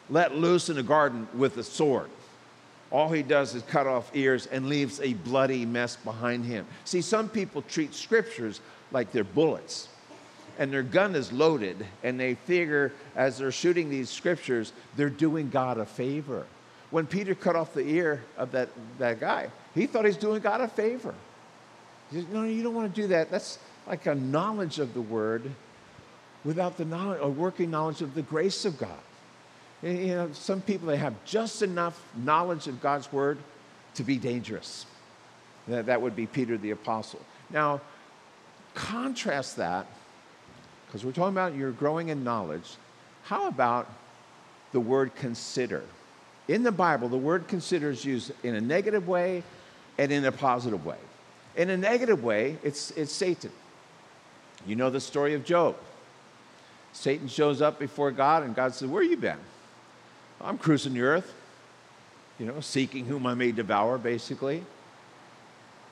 let 0.08 0.36
loose 0.36 0.68
in 0.68 0.76
the 0.76 0.82
garden 0.82 1.28
with 1.34 1.56
a 1.58 1.62
sword. 1.62 2.08
All 2.90 3.08
he 3.08 3.22
does 3.22 3.54
is 3.54 3.62
cut 3.62 3.86
off 3.86 4.10
ears 4.14 4.46
and 4.46 4.68
leaves 4.68 5.00
a 5.00 5.14
bloody 5.14 5.64
mess 5.64 5.96
behind 5.96 6.44
him. 6.44 6.66
See, 6.84 7.00
some 7.00 7.28
people 7.28 7.62
treat 7.62 7.94
scriptures 7.94 8.60
like 8.92 9.12
they're 9.12 9.24
bullets, 9.24 9.88
and 10.58 10.72
their 10.72 10.82
gun 10.82 11.14
is 11.14 11.32
loaded, 11.32 11.84
and 12.02 12.18
they 12.20 12.34
figure 12.34 12.92
as 13.16 13.38
they're 13.38 13.52
shooting 13.52 13.90
these 13.90 14.10
scriptures, 14.10 14.72
they're 14.96 15.10
doing 15.10 15.50
God 15.50 15.78
a 15.78 15.86
favor. 15.86 16.46
When 16.90 17.06
Peter 17.06 17.34
cut 17.34 17.56
off 17.56 17.72
the 17.72 17.86
ear 17.86 18.22
of 18.36 18.52
that, 18.52 18.68
that 18.98 19.18
guy, 19.18 19.50
he 19.74 19.86
thought 19.86 20.04
he's 20.04 20.16
doing 20.16 20.40
God 20.42 20.60
a 20.60 20.68
favor. 20.68 21.14
He 22.10 22.18
said, 22.18 22.32
No, 22.32 22.44
you 22.44 22.62
don't 22.62 22.74
want 22.74 22.94
to 22.94 23.00
do 23.00 23.08
that. 23.08 23.30
That's 23.30 23.58
like 23.86 24.06
a 24.06 24.14
knowledge 24.14 24.78
of 24.78 24.92
the 24.94 25.00
word 25.00 25.50
without 26.44 26.76
the 26.76 26.84
knowledge 26.84 27.20
or 27.20 27.30
working 27.30 27.70
knowledge 27.70 28.02
of 28.02 28.14
the 28.14 28.22
grace 28.22 28.64
of 28.64 28.78
God. 28.78 28.90
You 29.82 30.14
know, 30.14 30.30
some 30.32 30.60
people, 30.60 30.88
they 30.88 30.96
have 30.96 31.14
just 31.24 31.62
enough 31.62 32.00
knowledge 32.16 32.68
of 32.68 32.80
God's 32.80 33.10
word 33.12 33.38
to 33.94 34.04
be 34.04 34.16
dangerous. 34.16 34.86
That, 35.68 35.86
that 35.86 36.00
would 36.00 36.14
be 36.14 36.26
Peter 36.26 36.56
the 36.56 36.70
Apostle. 36.70 37.20
Now, 37.50 37.80
contrast 38.74 39.56
that, 39.56 39.86
because 40.86 41.04
we're 41.04 41.12
talking 41.12 41.34
about 41.34 41.54
you're 41.54 41.72
growing 41.72 42.08
in 42.08 42.24
knowledge. 42.24 42.76
How 43.24 43.48
about 43.48 43.88
the 44.72 44.80
word 44.80 45.14
consider? 45.14 45.82
In 46.48 46.62
the 46.62 46.72
Bible, 46.72 47.08
the 47.08 47.16
word 47.16 47.48
consider 47.48 47.90
is 47.90 48.04
used 48.04 48.32
in 48.42 48.54
a 48.54 48.60
negative 48.60 49.08
way 49.08 49.42
and 49.98 50.10
in 50.10 50.24
a 50.24 50.32
positive 50.32 50.84
way. 50.84 50.98
In 51.56 51.70
a 51.70 51.76
negative 51.76 52.24
way, 52.24 52.58
it's, 52.62 52.90
it's 52.92 53.12
Satan. 53.12 53.52
You 54.66 54.76
know 54.76 54.90
the 54.90 55.00
story 55.00 55.34
of 55.34 55.44
Job. 55.44 55.76
Satan 56.92 57.28
shows 57.28 57.62
up 57.62 57.78
before 57.78 58.10
God, 58.10 58.42
and 58.42 58.54
God 58.54 58.74
says, 58.74 58.88
Where 58.88 59.02
you 59.02 59.16
been? 59.16 59.38
I'm 60.40 60.58
cruising 60.58 60.94
the 60.94 61.02
earth, 61.02 61.32
you 62.38 62.46
know, 62.46 62.60
seeking 62.60 63.06
whom 63.06 63.26
I 63.26 63.34
may 63.34 63.52
devour, 63.52 63.98
basically. 63.98 64.64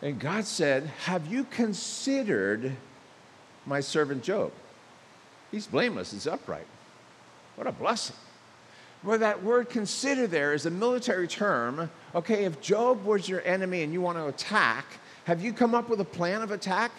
And 0.02 0.19
God 0.19 0.45
said, 0.45 0.87
Have 1.04 1.26
you 1.26 1.45
considered 1.45 2.76
my 3.66 3.80
servant 3.80 4.23
Job? 4.23 4.52
He's 5.50 5.66
blameless, 5.66 6.12
he's 6.12 6.26
upright. 6.26 6.66
What 7.57 7.66
a 7.66 7.73
blessing. 7.73 8.16
Well, 9.02 9.19
that 9.19 9.42
word 9.42 9.71
consider 9.71 10.26
there 10.26 10.52
is 10.52 10.66
a 10.66 10.71
military 10.71 11.26
term. 11.26 11.90
Okay, 12.14 12.45
if 12.45 12.61
Job 12.61 13.04
was 13.04 13.28
your 13.28 13.42
enemy 13.42 13.83
and 13.83 13.92
you 13.92 14.00
want 14.00 14.19
to 14.19 14.26
attack, 14.26 14.85
have 15.25 15.42
you 15.42 15.52
come 15.52 15.75
up 15.75 15.88
with 15.88 16.00
a 16.00 16.04
plan 16.04 16.42
of 16.42 16.50
attack? 16.50 16.90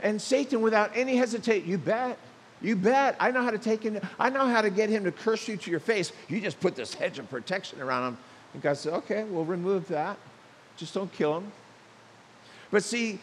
And 0.00 0.20
Satan, 0.20 0.60
without 0.60 0.90
any 0.94 1.16
hesitation, 1.16 1.68
you 1.68 1.78
bet. 1.78 2.18
You 2.60 2.74
bet. 2.74 3.16
I 3.20 3.30
know 3.30 3.42
how 3.42 3.50
to 3.50 3.58
take 3.58 3.82
him. 3.82 4.00
I 4.18 4.30
know 4.30 4.46
how 4.46 4.60
to 4.60 4.70
get 4.70 4.90
him 4.90 5.04
to 5.04 5.12
curse 5.12 5.46
you 5.46 5.56
to 5.56 5.70
your 5.70 5.80
face. 5.80 6.12
You 6.28 6.40
just 6.40 6.58
put 6.58 6.74
this 6.74 6.94
hedge 6.94 7.18
of 7.18 7.30
protection 7.30 7.80
around 7.80 8.08
him. 8.08 8.18
And 8.54 8.62
God 8.62 8.76
said, 8.76 8.94
okay, 8.94 9.24
we'll 9.24 9.44
remove 9.44 9.86
that. 9.88 10.16
Just 10.76 10.94
don't 10.94 11.12
kill 11.12 11.38
him. 11.38 11.52
But 12.70 12.84
see, 12.84 13.20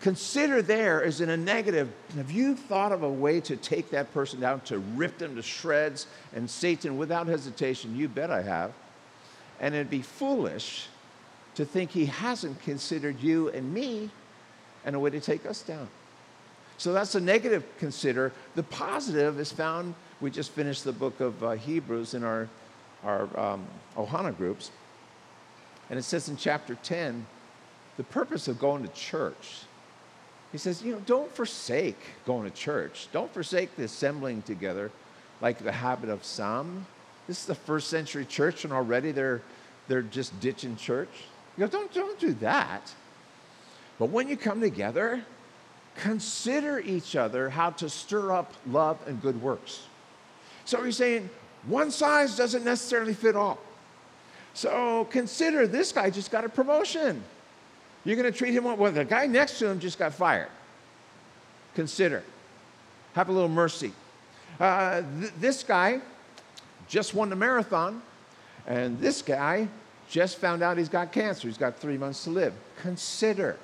consider 0.00 0.62
there 0.62 1.00
is 1.00 1.20
in 1.20 1.30
a 1.30 1.36
negative. 1.36 1.90
Have 2.16 2.30
you 2.30 2.54
thought 2.54 2.92
of 2.92 3.02
a 3.02 3.10
way 3.10 3.40
to 3.42 3.56
take 3.56 3.90
that 3.90 4.12
person 4.12 4.40
down, 4.40 4.60
to 4.62 4.78
rip 4.78 5.18
them 5.18 5.36
to 5.36 5.42
shreds? 5.42 6.06
And 6.34 6.50
Satan, 6.50 6.98
without 6.98 7.26
hesitation, 7.26 7.96
you 7.96 8.08
bet 8.08 8.30
I 8.30 8.42
have. 8.42 8.72
And 9.60 9.74
it'd 9.74 9.90
be 9.90 10.02
foolish 10.02 10.88
to 11.54 11.64
think 11.64 11.90
he 11.90 12.06
hasn't 12.06 12.60
considered 12.62 13.20
you 13.20 13.48
and 13.50 13.72
me 13.72 14.10
and 14.84 14.96
a 14.96 14.98
way 14.98 15.10
to 15.10 15.20
take 15.20 15.46
us 15.46 15.62
down. 15.62 15.88
So 16.78 16.92
that's 16.92 17.14
a 17.14 17.20
negative 17.20 17.64
consider. 17.78 18.32
The 18.56 18.64
positive 18.64 19.38
is 19.38 19.52
found, 19.52 19.94
we 20.20 20.30
just 20.30 20.50
finished 20.50 20.82
the 20.84 20.92
book 20.92 21.20
of 21.20 21.42
uh, 21.44 21.50
Hebrews 21.52 22.14
in 22.14 22.24
our, 22.24 22.48
our 23.04 23.28
um, 23.38 23.66
Ohana 23.96 24.36
groups. 24.36 24.70
And 25.90 25.98
it 25.98 26.02
says 26.02 26.28
in 26.28 26.36
chapter 26.36 26.74
10, 26.82 27.24
the 28.02 28.12
purpose 28.12 28.48
of 28.48 28.58
going 28.58 28.82
to 28.82 28.92
church. 28.92 29.60
He 30.50 30.58
says, 30.58 30.82
you 30.82 30.92
know, 30.92 31.02
don't 31.06 31.30
forsake 31.30 32.00
going 32.26 32.50
to 32.50 32.56
church. 32.56 33.06
Don't 33.12 33.32
forsake 33.32 33.76
the 33.76 33.84
assembling 33.84 34.42
together 34.42 34.90
like 35.40 35.58
the 35.58 35.70
habit 35.70 36.10
of 36.10 36.24
some. 36.24 36.84
This 37.28 37.38
is 37.38 37.46
the 37.46 37.54
first 37.54 37.88
century 37.88 38.24
church, 38.24 38.64
and 38.64 38.72
already 38.72 39.12
they're, 39.12 39.40
they're 39.86 40.02
just 40.02 40.38
ditching 40.40 40.74
church. 40.76 41.08
You 41.56 41.66
go, 41.66 41.70
don't, 41.70 41.92
don't 41.94 42.18
do 42.18 42.32
that. 42.34 42.92
But 44.00 44.06
when 44.06 44.28
you 44.28 44.36
come 44.36 44.60
together, 44.60 45.22
consider 45.94 46.80
each 46.80 47.14
other 47.14 47.50
how 47.50 47.70
to 47.70 47.88
stir 47.88 48.32
up 48.32 48.52
love 48.66 48.98
and 49.06 49.22
good 49.22 49.40
works. 49.40 49.84
So 50.64 50.82
he's 50.82 50.96
saying 50.96 51.30
one 51.66 51.92
size 51.92 52.36
doesn't 52.36 52.64
necessarily 52.64 53.14
fit 53.14 53.36
all. 53.36 53.60
So 54.54 55.06
consider 55.10 55.68
this 55.68 55.92
guy 55.92 56.10
just 56.10 56.32
got 56.32 56.44
a 56.44 56.48
promotion. 56.48 57.22
You're 58.04 58.16
going 58.16 58.30
to 58.30 58.36
treat 58.36 58.54
him 58.54 58.64
well. 58.64 58.92
The 58.92 59.04
guy 59.04 59.26
next 59.26 59.58
to 59.60 59.68
him 59.68 59.78
just 59.78 59.98
got 59.98 60.14
fired. 60.14 60.48
Consider. 61.74 62.22
Have 63.14 63.28
a 63.28 63.32
little 63.32 63.48
mercy. 63.48 63.92
Uh, 64.58 65.02
th- 65.20 65.32
this 65.38 65.62
guy 65.62 66.00
just 66.88 67.14
won 67.14 67.30
the 67.30 67.36
marathon, 67.36 68.02
and 68.66 68.98
this 69.00 69.22
guy 69.22 69.68
just 70.08 70.38
found 70.38 70.62
out 70.62 70.76
he's 70.76 70.88
got 70.88 71.12
cancer. 71.12 71.48
He's 71.48 71.58
got 71.58 71.78
three 71.78 71.96
months 71.96 72.24
to 72.24 72.30
live. 72.30 72.52
Consider 72.80 73.58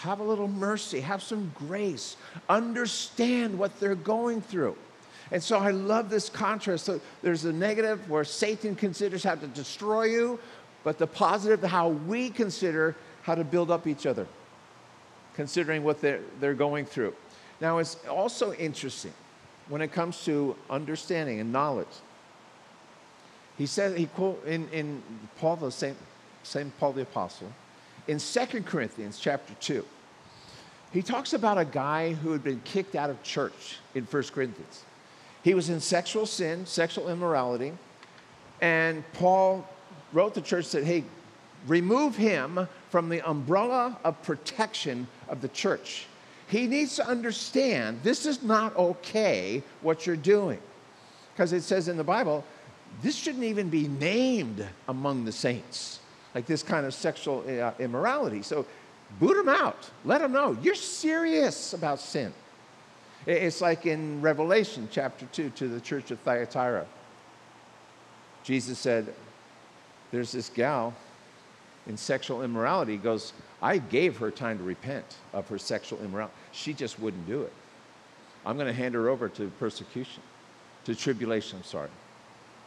have 0.00 0.20
a 0.20 0.22
little 0.22 0.48
mercy, 0.48 1.00
have 1.00 1.22
some 1.22 1.52
grace, 1.54 2.16
understand 2.48 3.58
what 3.58 3.78
they're 3.78 3.94
going 3.94 4.40
through. 4.40 4.76
And 5.30 5.42
so 5.42 5.58
I 5.58 5.70
love 5.70 6.08
this 6.08 6.28
contrast. 6.28 6.86
So 6.86 7.00
there's 7.22 7.44
a 7.44 7.52
negative 7.52 8.08
where 8.08 8.24
Satan 8.24 8.74
considers 8.74 9.22
how 9.22 9.34
to 9.34 9.46
destroy 9.48 10.04
you, 10.04 10.40
but 10.84 10.98
the 10.98 11.06
positive, 11.06 11.62
how 11.62 11.90
we 11.90 12.30
consider 12.30 12.96
how 13.22 13.34
to 13.34 13.44
build 13.44 13.70
up 13.70 13.86
each 13.86 14.06
other, 14.06 14.26
considering 15.34 15.84
what 15.84 16.00
they're, 16.00 16.20
they're 16.40 16.54
going 16.54 16.84
through. 16.84 17.14
Now, 17.60 17.78
it's 17.78 17.96
also 18.08 18.52
interesting 18.54 19.12
when 19.68 19.82
it 19.82 19.92
comes 19.92 20.24
to 20.24 20.56
understanding 20.68 21.40
and 21.40 21.52
knowledge. 21.52 21.88
He 23.58 23.66
said, 23.66 23.96
he 23.96 24.06
quote 24.06 24.44
in, 24.46 24.68
in 24.70 25.02
Paul, 25.38 25.56
the 25.56 25.70
same, 25.70 25.96
same 26.42 26.72
Paul 26.78 26.92
the 26.92 27.02
Apostle, 27.02 27.52
in 28.08 28.18
2 28.18 28.62
Corinthians 28.62 29.18
chapter 29.18 29.54
2, 29.60 29.84
he 30.92 31.02
talks 31.02 31.34
about 31.34 31.58
a 31.58 31.64
guy 31.64 32.14
who 32.14 32.32
had 32.32 32.42
been 32.42 32.60
kicked 32.64 32.96
out 32.96 33.10
of 33.10 33.22
church 33.22 33.78
in 33.94 34.04
1 34.04 34.22
Corinthians. 34.34 34.84
He 35.44 35.54
was 35.54 35.70
in 35.70 35.80
sexual 35.80 36.26
sin, 36.26 36.66
sexual 36.66 37.08
immorality, 37.08 37.72
and 38.60 39.04
Paul 39.12 39.68
wrote 40.12 40.34
the 40.34 40.40
church 40.40 40.64
said, 40.64 40.84
"Hey, 40.84 41.04
remove 41.66 42.16
him 42.16 42.68
from 42.90 43.08
the 43.08 43.20
umbrella 43.28 43.98
of 44.04 44.22
protection 44.22 45.06
of 45.28 45.40
the 45.40 45.48
church. 45.48 46.06
He 46.48 46.66
needs 46.66 46.96
to 46.96 47.06
understand 47.06 48.00
this 48.02 48.26
is 48.26 48.42
not 48.42 48.76
okay 48.76 49.62
what 49.82 50.06
you're 50.06 50.16
doing." 50.16 50.60
Because 51.32 51.52
it 51.52 51.62
says 51.62 51.88
in 51.88 51.96
the 51.96 52.04
Bible, 52.04 52.44
this 53.02 53.14
shouldn't 53.14 53.44
even 53.44 53.70
be 53.70 53.88
named 53.88 54.66
among 54.88 55.24
the 55.24 55.32
saints 55.32 56.00
like 56.34 56.46
this 56.46 56.62
kind 56.62 56.86
of 56.86 56.94
sexual 56.94 57.44
uh, 57.48 57.72
immorality. 57.78 58.42
So 58.42 58.66
boot 59.18 59.36
him 59.36 59.48
out. 59.48 59.90
Let 60.04 60.20
him 60.20 60.32
know 60.32 60.56
you're 60.62 60.74
serious 60.74 61.72
about 61.72 62.00
sin. 62.00 62.32
It's 63.26 63.60
like 63.60 63.84
in 63.84 64.22
Revelation 64.22 64.88
chapter 64.90 65.26
2 65.26 65.50
to 65.50 65.68
the 65.68 65.80
church 65.80 66.10
of 66.10 66.18
Thyatira. 66.20 66.86
Jesus 68.44 68.78
said, 68.78 69.12
There's 70.10 70.32
this 70.32 70.48
gal 70.48 70.94
in 71.90 71.96
sexual 71.96 72.42
immorality. 72.42 72.96
Goes, 72.96 73.34
I 73.60 73.78
gave 73.78 74.16
her 74.18 74.30
time 74.30 74.56
to 74.58 74.64
repent 74.64 75.16
of 75.34 75.46
her 75.48 75.58
sexual 75.58 75.98
immorality. 76.00 76.34
She 76.52 76.72
just 76.72 76.98
wouldn't 76.98 77.26
do 77.26 77.42
it. 77.42 77.52
I'm 78.46 78.56
going 78.56 78.68
to 78.68 78.72
hand 78.72 78.94
her 78.94 79.10
over 79.10 79.28
to 79.28 79.48
persecution, 79.58 80.22
to 80.84 80.94
tribulation, 80.94 81.58
I'm 81.58 81.64
sorry. 81.64 81.90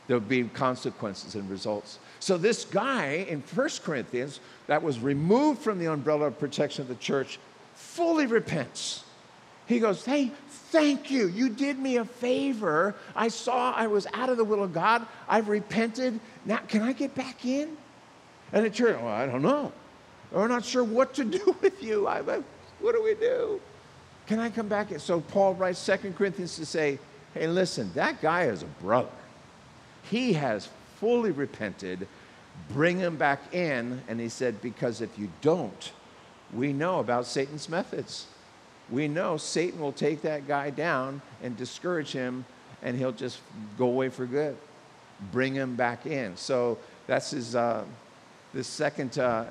There'll 0.06 0.20
be 0.20 0.44
consequences 0.44 1.36
and 1.36 1.50
results. 1.50 2.00
So, 2.20 2.38
this 2.38 2.66
guy 2.66 3.26
in 3.30 3.40
1 3.40 3.70
Corinthians 3.84 4.42
that 4.68 4.84
was 4.84 5.00
removed 5.00 5.62
from 5.62 5.80
the 5.80 5.86
umbrella 5.86 6.28
of 6.28 6.38
protection 6.38 6.82
of 6.82 6.90
the 6.90 6.96
church 6.96 7.40
fully 7.74 8.26
repents. 8.26 9.06
He 9.66 9.80
goes, 9.80 10.04
Hey, 10.04 10.32
thank 10.50 11.10
you. 11.10 11.30
You 11.30 11.48
did 11.48 11.80
me 11.80 11.96
a 11.96 12.06
favor. 12.06 12.96
I 13.16 13.30
saw 13.30 13.72
I 13.74 13.88
was 13.88 14.06
out 14.14 14.28
of 14.28 14.36
the 14.36 14.44
will 14.44 14.62
of 14.62 14.74
God. 14.74 15.08
I've 15.30 15.48
repented. 15.48 16.20
Now, 16.46 16.58
can 16.68 16.82
I 16.82 16.92
get 16.92 17.16
back 17.16 17.46
in? 17.46 17.78
And 18.54 18.66
the 18.66 18.70
church, 18.70 18.96
well, 19.02 19.08
I 19.08 19.26
don't 19.26 19.42
know. 19.42 19.72
We're 20.32 20.48
not 20.48 20.64
sure 20.64 20.84
what 20.84 21.14
to 21.16 21.24
do 21.40 21.56
with 21.62 21.84
you. 21.84 22.08
I, 22.08 22.22
what 22.22 22.96
do 22.96 23.04
we 23.04 23.16
do? 23.16 23.60
Can 24.28 24.40
I 24.40 24.50
come 24.50 24.68
back? 24.68 24.88
So 25.00 25.20
Paul 25.20 25.56
writes 25.56 25.80
Second 25.80 26.16
Corinthians 26.16 26.56
to 26.56 26.66
say, 26.66 27.00
hey, 27.34 27.48
listen, 27.48 27.92
that 27.96 28.22
guy 28.22 28.44
is 28.44 28.64
a 28.64 28.68
brother. 28.82 29.10
He 30.10 30.34
has 30.34 30.70
fully 31.00 31.32
repented. 31.32 32.08
Bring 32.70 33.00
him 33.00 33.18
back 33.18 33.54
in. 33.54 34.02
And 34.08 34.20
he 34.20 34.30
said, 34.30 34.62
because 34.62 35.02
if 35.02 35.18
you 35.18 35.30
don't, 35.42 35.92
we 36.54 36.72
know 36.72 37.00
about 37.00 37.26
Satan's 37.26 37.68
methods. 37.68 38.28
We 38.90 39.08
know 39.08 39.38
Satan 39.38 39.80
will 39.80 39.92
take 39.92 40.22
that 40.22 40.48
guy 40.48 40.70
down 40.70 41.22
and 41.42 41.58
discourage 41.58 42.12
him, 42.12 42.46
and 42.82 42.98
he'll 42.98 43.14
just 43.14 43.40
go 43.78 43.88
away 43.88 44.10
for 44.10 44.26
good. 44.26 44.56
Bring 45.32 45.56
him 45.56 45.76
back 45.76 46.06
in. 46.06 46.38
So 46.38 46.78
that's 47.08 47.32
his, 47.32 47.56
uh, 47.56 47.86
the 48.54 48.64
second 48.64 49.18
uh, 49.18 49.46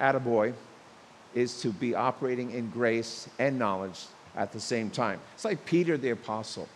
attaboy 0.00 0.52
is 1.34 1.60
to 1.62 1.70
be 1.72 1.94
operating 1.94 2.52
in 2.52 2.70
grace 2.70 3.28
and 3.38 3.58
knowledge 3.58 4.06
at 4.36 4.52
the 4.52 4.60
same 4.60 4.90
time. 4.90 5.20
It's 5.34 5.44
like 5.44 5.64
Peter 5.64 5.96
the 5.96 6.10
apostle. 6.10 6.68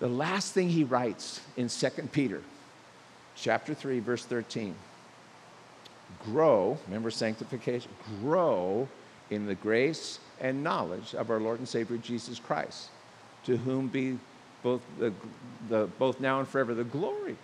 The 0.00 0.08
last 0.08 0.52
thing 0.52 0.68
he 0.68 0.84
writes 0.84 1.40
in 1.56 1.68
2 1.68 1.88
Peter 2.12 2.42
chapter 3.36 3.74
3 3.74 4.00
verse 4.00 4.24
13 4.24 4.74
grow, 6.24 6.78
remember 6.86 7.10
sanctification, 7.10 7.90
grow 8.20 8.88
in 9.30 9.46
the 9.46 9.54
grace 9.54 10.18
and 10.40 10.62
knowledge 10.62 11.14
of 11.14 11.30
our 11.30 11.40
Lord 11.40 11.58
and 11.58 11.68
Savior 11.68 11.96
Jesus 11.96 12.38
Christ, 12.38 12.88
to 13.44 13.56
whom 13.56 13.88
be 13.88 14.18
both, 14.62 14.82
the, 14.98 15.12
the, 15.68 15.88
both 15.98 16.20
now 16.20 16.38
and 16.38 16.48
forever 16.48 16.74
the 16.74 16.84
glory. 16.84 17.36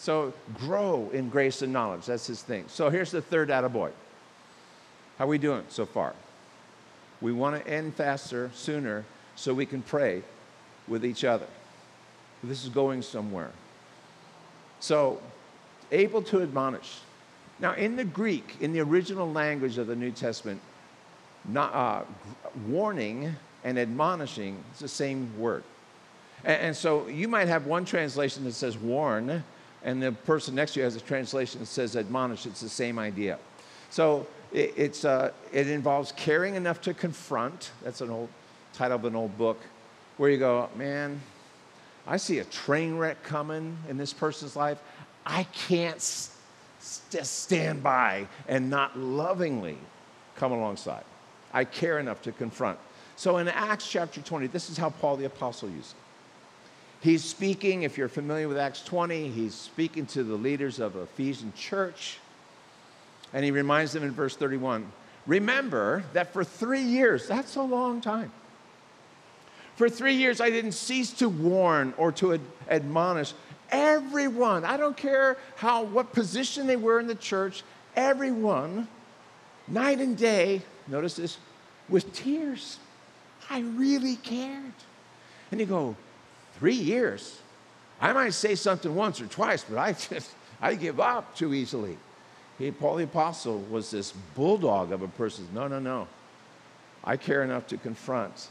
So 0.00 0.32
grow 0.54 1.10
in 1.12 1.28
grace 1.28 1.60
and 1.60 1.74
knowledge. 1.74 2.06
That's 2.06 2.26
his 2.26 2.42
thing. 2.42 2.64
So 2.68 2.88
here's 2.88 3.10
the 3.10 3.20
third 3.20 3.50
attaboy. 3.50 3.90
How 5.18 5.26
are 5.26 5.28
we 5.28 5.36
doing 5.36 5.62
so 5.68 5.84
far? 5.84 6.14
We 7.20 7.32
want 7.32 7.62
to 7.62 7.70
end 7.70 7.94
faster, 7.94 8.50
sooner, 8.54 9.04
so 9.36 9.52
we 9.52 9.66
can 9.66 9.82
pray 9.82 10.22
with 10.88 11.04
each 11.04 11.22
other. 11.22 11.44
This 12.42 12.64
is 12.64 12.70
going 12.70 13.02
somewhere. 13.02 13.50
So, 14.80 15.20
able 15.92 16.22
to 16.22 16.40
admonish. 16.40 17.00
Now, 17.58 17.74
in 17.74 17.96
the 17.96 18.04
Greek, 18.04 18.56
in 18.58 18.72
the 18.72 18.80
original 18.80 19.30
language 19.30 19.76
of 19.76 19.86
the 19.86 19.96
New 19.96 20.12
Testament, 20.12 20.62
not, 21.44 21.74
uh, 21.74 22.02
warning 22.66 23.36
and 23.64 23.78
admonishing 23.78 24.64
is 24.72 24.78
the 24.78 24.88
same 24.88 25.38
word. 25.38 25.62
And, 26.42 26.62
and, 26.62 26.76
so 26.76 27.06
you 27.06 27.28
might 27.28 27.48
have 27.48 27.66
one 27.66 27.84
translation 27.84 28.44
that 28.44 28.54
says 28.54 28.78
warn, 28.78 29.44
and 29.84 30.02
the 30.02 30.12
person 30.12 30.54
next 30.54 30.74
to 30.74 30.80
you 30.80 30.84
has 30.84 30.96
a 30.96 31.00
translation 31.00 31.60
that 31.60 31.66
says 31.66 31.96
admonish. 31.96 32.46
It's 32.46 32.60
the 32.60 32.68
same 32.68 32.98
idea. 32.98 33.38
So 33.90 34.26
it, 34.52 34.74
it's, 34.76 35.04
uh, 35.04 35.32
it 35.52 35.68
involves 35.68 36.12
caring 36.12 36.54
enough 36.54 36.80
to 36.82 36.94
confront. 36.94 37.70
That's 37.82 38.00
an 38.00 38.10
old 38.10 38.28
title 38.72 38.96
of 38.96 39.04
an 39.04 39.16
old 39.16 39.36
book 39.38 39.58
where 40.16 40.30
you 40.30 40.38
go, 40.38 40.68
man, 40.76 41.20
I 42.06 42.16
see 42.16 42.38
a 42.38 42.44
train 42.44 42.96
wreck 42.96 43.22
coming 43.22 43.76
in 43.88 43.96
this 43.96 44.12
person's 44.12 44.56
life. 44.56 44.78
I 45.24 45.44
can't 45.44 46.00
st- 46.00 47.26
stand 47.26 47.82
by 47.82 48.26
and 48.48 48.68
not 48.68 48.98
lovingly 48.98 49.78
come 50.36 50.52
alongside. 50.52 51.04
I 51.52 51.64
care 51.64 51.98
enough 51.98 52.22
to 52.22 52.32
confront. 52.32 52.78
So 53.16 53.38
in 53.38 53.48
Acts 53.48 53.88
chapter 53.88 54.20
20, 54.20 54.46
this 54.46 54.70
is 54.70 54.76
how 54.76 54.90
Paul 54.90 55.16
the 55.16 55.26
Apostle 55.26 55.68
used 55.68 55.92
it. 55.92 56.09
He's 57.00 57.24
speaking, 57.24 57.82
if 57.82 57.96
you're 57.96 58.08
familiar 58.08 58.46
with 58.46 58.58
Acts 58.58 58.82
20, 58.82 59.28
he's 59.28 59.54
speaking 59.54 60.04
to 60.06 60.22
the 60.22 60.34
leaders 60.34 60.78
of 60.80 60.96
Ephesian 60.96 61.52
church. 61.56 62.18
And 63.32 63.44
he 63.44 63.50
reminds 63.50 63.92
them 63.92 64.02
in 64.02 64.10
verse 64.10 64.36
31 64.36 64.90
Remember 65.26 66.02
that 66.12 66.32
for 66.32 66.44
three 66.44 66.82
years, 66.82 67.28
that's 67.28 67.56
a 67.56 67.62
long 67.62 68.00
time. 68.00 68.32
For 69.76 69.88
three 69.88 70.14
years, 70.14 70.40
I 70.40 70.50
didn't 70.50 70.72
cease 70.72 71.12
to 71.14 71.28
warn 71.28 71.94
or 71.96 72.12
to 72.12 72.34
ad- 72.34 72.40
admonish 72.68 73.32
everyone. 73.70 74.64
I 74.64 74.76
don't 74.76 74.96
care 74.96 75.38
how, 75.56 75.84
what 75.84 76.12
position 76.12 76.66
they 76.66 76.76
were 76.76 77.00
in 77.00 77.06
the 77.06 77.14
church, 77.14 77.62
everyone, 77.96 78.88
night 79.68 80.00
and 80.00 80.16
day, 80.16 80.62
notice 80.86 81.16
this, 81.16 81.38
with 81.88 82.12
tears. 82.12 82.78
I 83.48 83.60
really 83.60 84.16
cared. 84.16 84.72
And 85.50 85.60
you 85.60 85.66
go, 85.66 85.96
three 86.60 86.74
years? 86.74 87.40
I 88.00 88.12
might 88.12 88.34
say 88.34 88.54
something 88.54 88.94
once 88.94 89.20
or 89.20 89.26
twice, 89.26 89.64
but 89.68 89.76
I 89.76 89.92
just, 90.10 90.30
I 90.60 90.76
give 90.76 91.00
up 91.00 91.34
too 91.34 91.52
easily. 91.52 91.98
He, 92.58 92.70
Paul 92.70 92.96
the 92.96 93.04
Apostle 93.04 93.58
was 93.70 93.90
this 93.90 94.12
bulldog 94.36 94.92
of 94.92 95.02
a 95.02 95.08
person. 95.08 95.48
No, 95.52 95.66
no, 95.66 95.80
no. 95.80 96.06
I 97.02 97.16
care 97.16 97.42
enough 97.42 97.66
to 97.68 97.76
confront. 97.76 98.48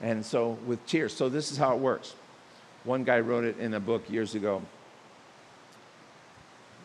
And 0.00 0.24
so 0.24 0.56
with 0.66 0.84
tears. 0.86 1.12
So 1.12 1.28
this 1.28 1.52
is 1.52 1.58
how 1.58 1.74
it 1.74 1.80
works. 1.80 2.14
One 2.84 3.04
guy 3.04 3.20
wrote 3.20 3.44
it 3.44 3.58
in 3.58 3.74
a 3.74 3.80
book 3.80 4.08
years 4.08 4.34
ago. 4.34 4.62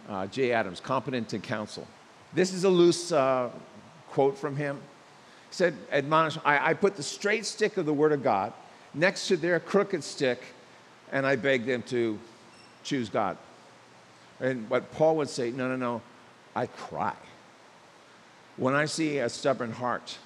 Uh, 0.09 0.27
Jay 0.27 0.51
Adams, 0.51 0.79
Competent 0.79 1.29
to 1.29 1.39
Counsel. 1.39 1.87
This 2.33 2.53
is 2.53 2.63
a 2.63 2.69
loose 2.69 3.11
uh, 3.11 3.49
quote 4.09 4.37
from 4.37 4.55
him 4.55 4.81
said, 5.51 5.75
admonish, 5.91 6.37
I, 6.43 6.71
I 6.71 6.73
put 6.73 6.95
the 6.95 7.03
straight 7.03 7.45
stick 7.45 7.77
of 7.77 7.85
the 7.85 7.93
Word 7.93 8.11
of 8.11 8.23
God 8.23 8.53
next 8.93 9.27
to 9.27 9.37
their 9.37 9.59
crooked 9.59 10.03
stick, 10.03 10.41
and 11.11 11.25
I 11.25 11.35
beg 11.35 11.65
them 11.65 11.83
to 11.83 12.19
choose 12.83 13.09
God. 13.09 13.37
And 14.39 14.69
what 14.69 14.91
Paul 14.91 15.17
would 15.17 15.29
say, 15.29 15.51
no, 15.51 15.67
no, 15.67 15.75
no, 15.75 16.01
I 16.55 16.67
cry. 16.67 17.15
When 18.57 18.73
I 18.73 18.85
see 18.85 19.19
a 19.19 19.29
stubborn 19.29 19.71
heart, 19.71 20.17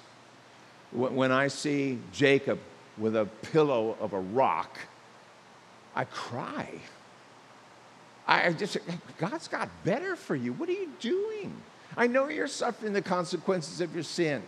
when 0.92 1.32
I 1.32 1.48
see 1.48 1.98
Jacob 2.12 2.58
with 2.98 3.16
a 3.16 3.26
pillow 3.52 3.96
of 4.00 4.12
a 4.12 4.20
rock, 4.20 4.78
I 5.94 6.04
cry. 6.04 6.68
I 8.26 8.52
just, 8.52 8.78
God's 9.18 9.48
got 9.48 9.68
better 9.84 10.16
for 10.16 10.36
you. 10.36 10.52
What 10.52 10.68
are 10.68 10.72
you 10.72 10.90
doing? 11.00 11.52
I 11.96 12.06
know 12.06 12.28
you're 12.28 12.46
suffering 12.46 12.92
the 12.92 13.02
consequences 13.02 13.80
of 13.80 13.94
your 13.94 14.04
sin. 14.04 14.42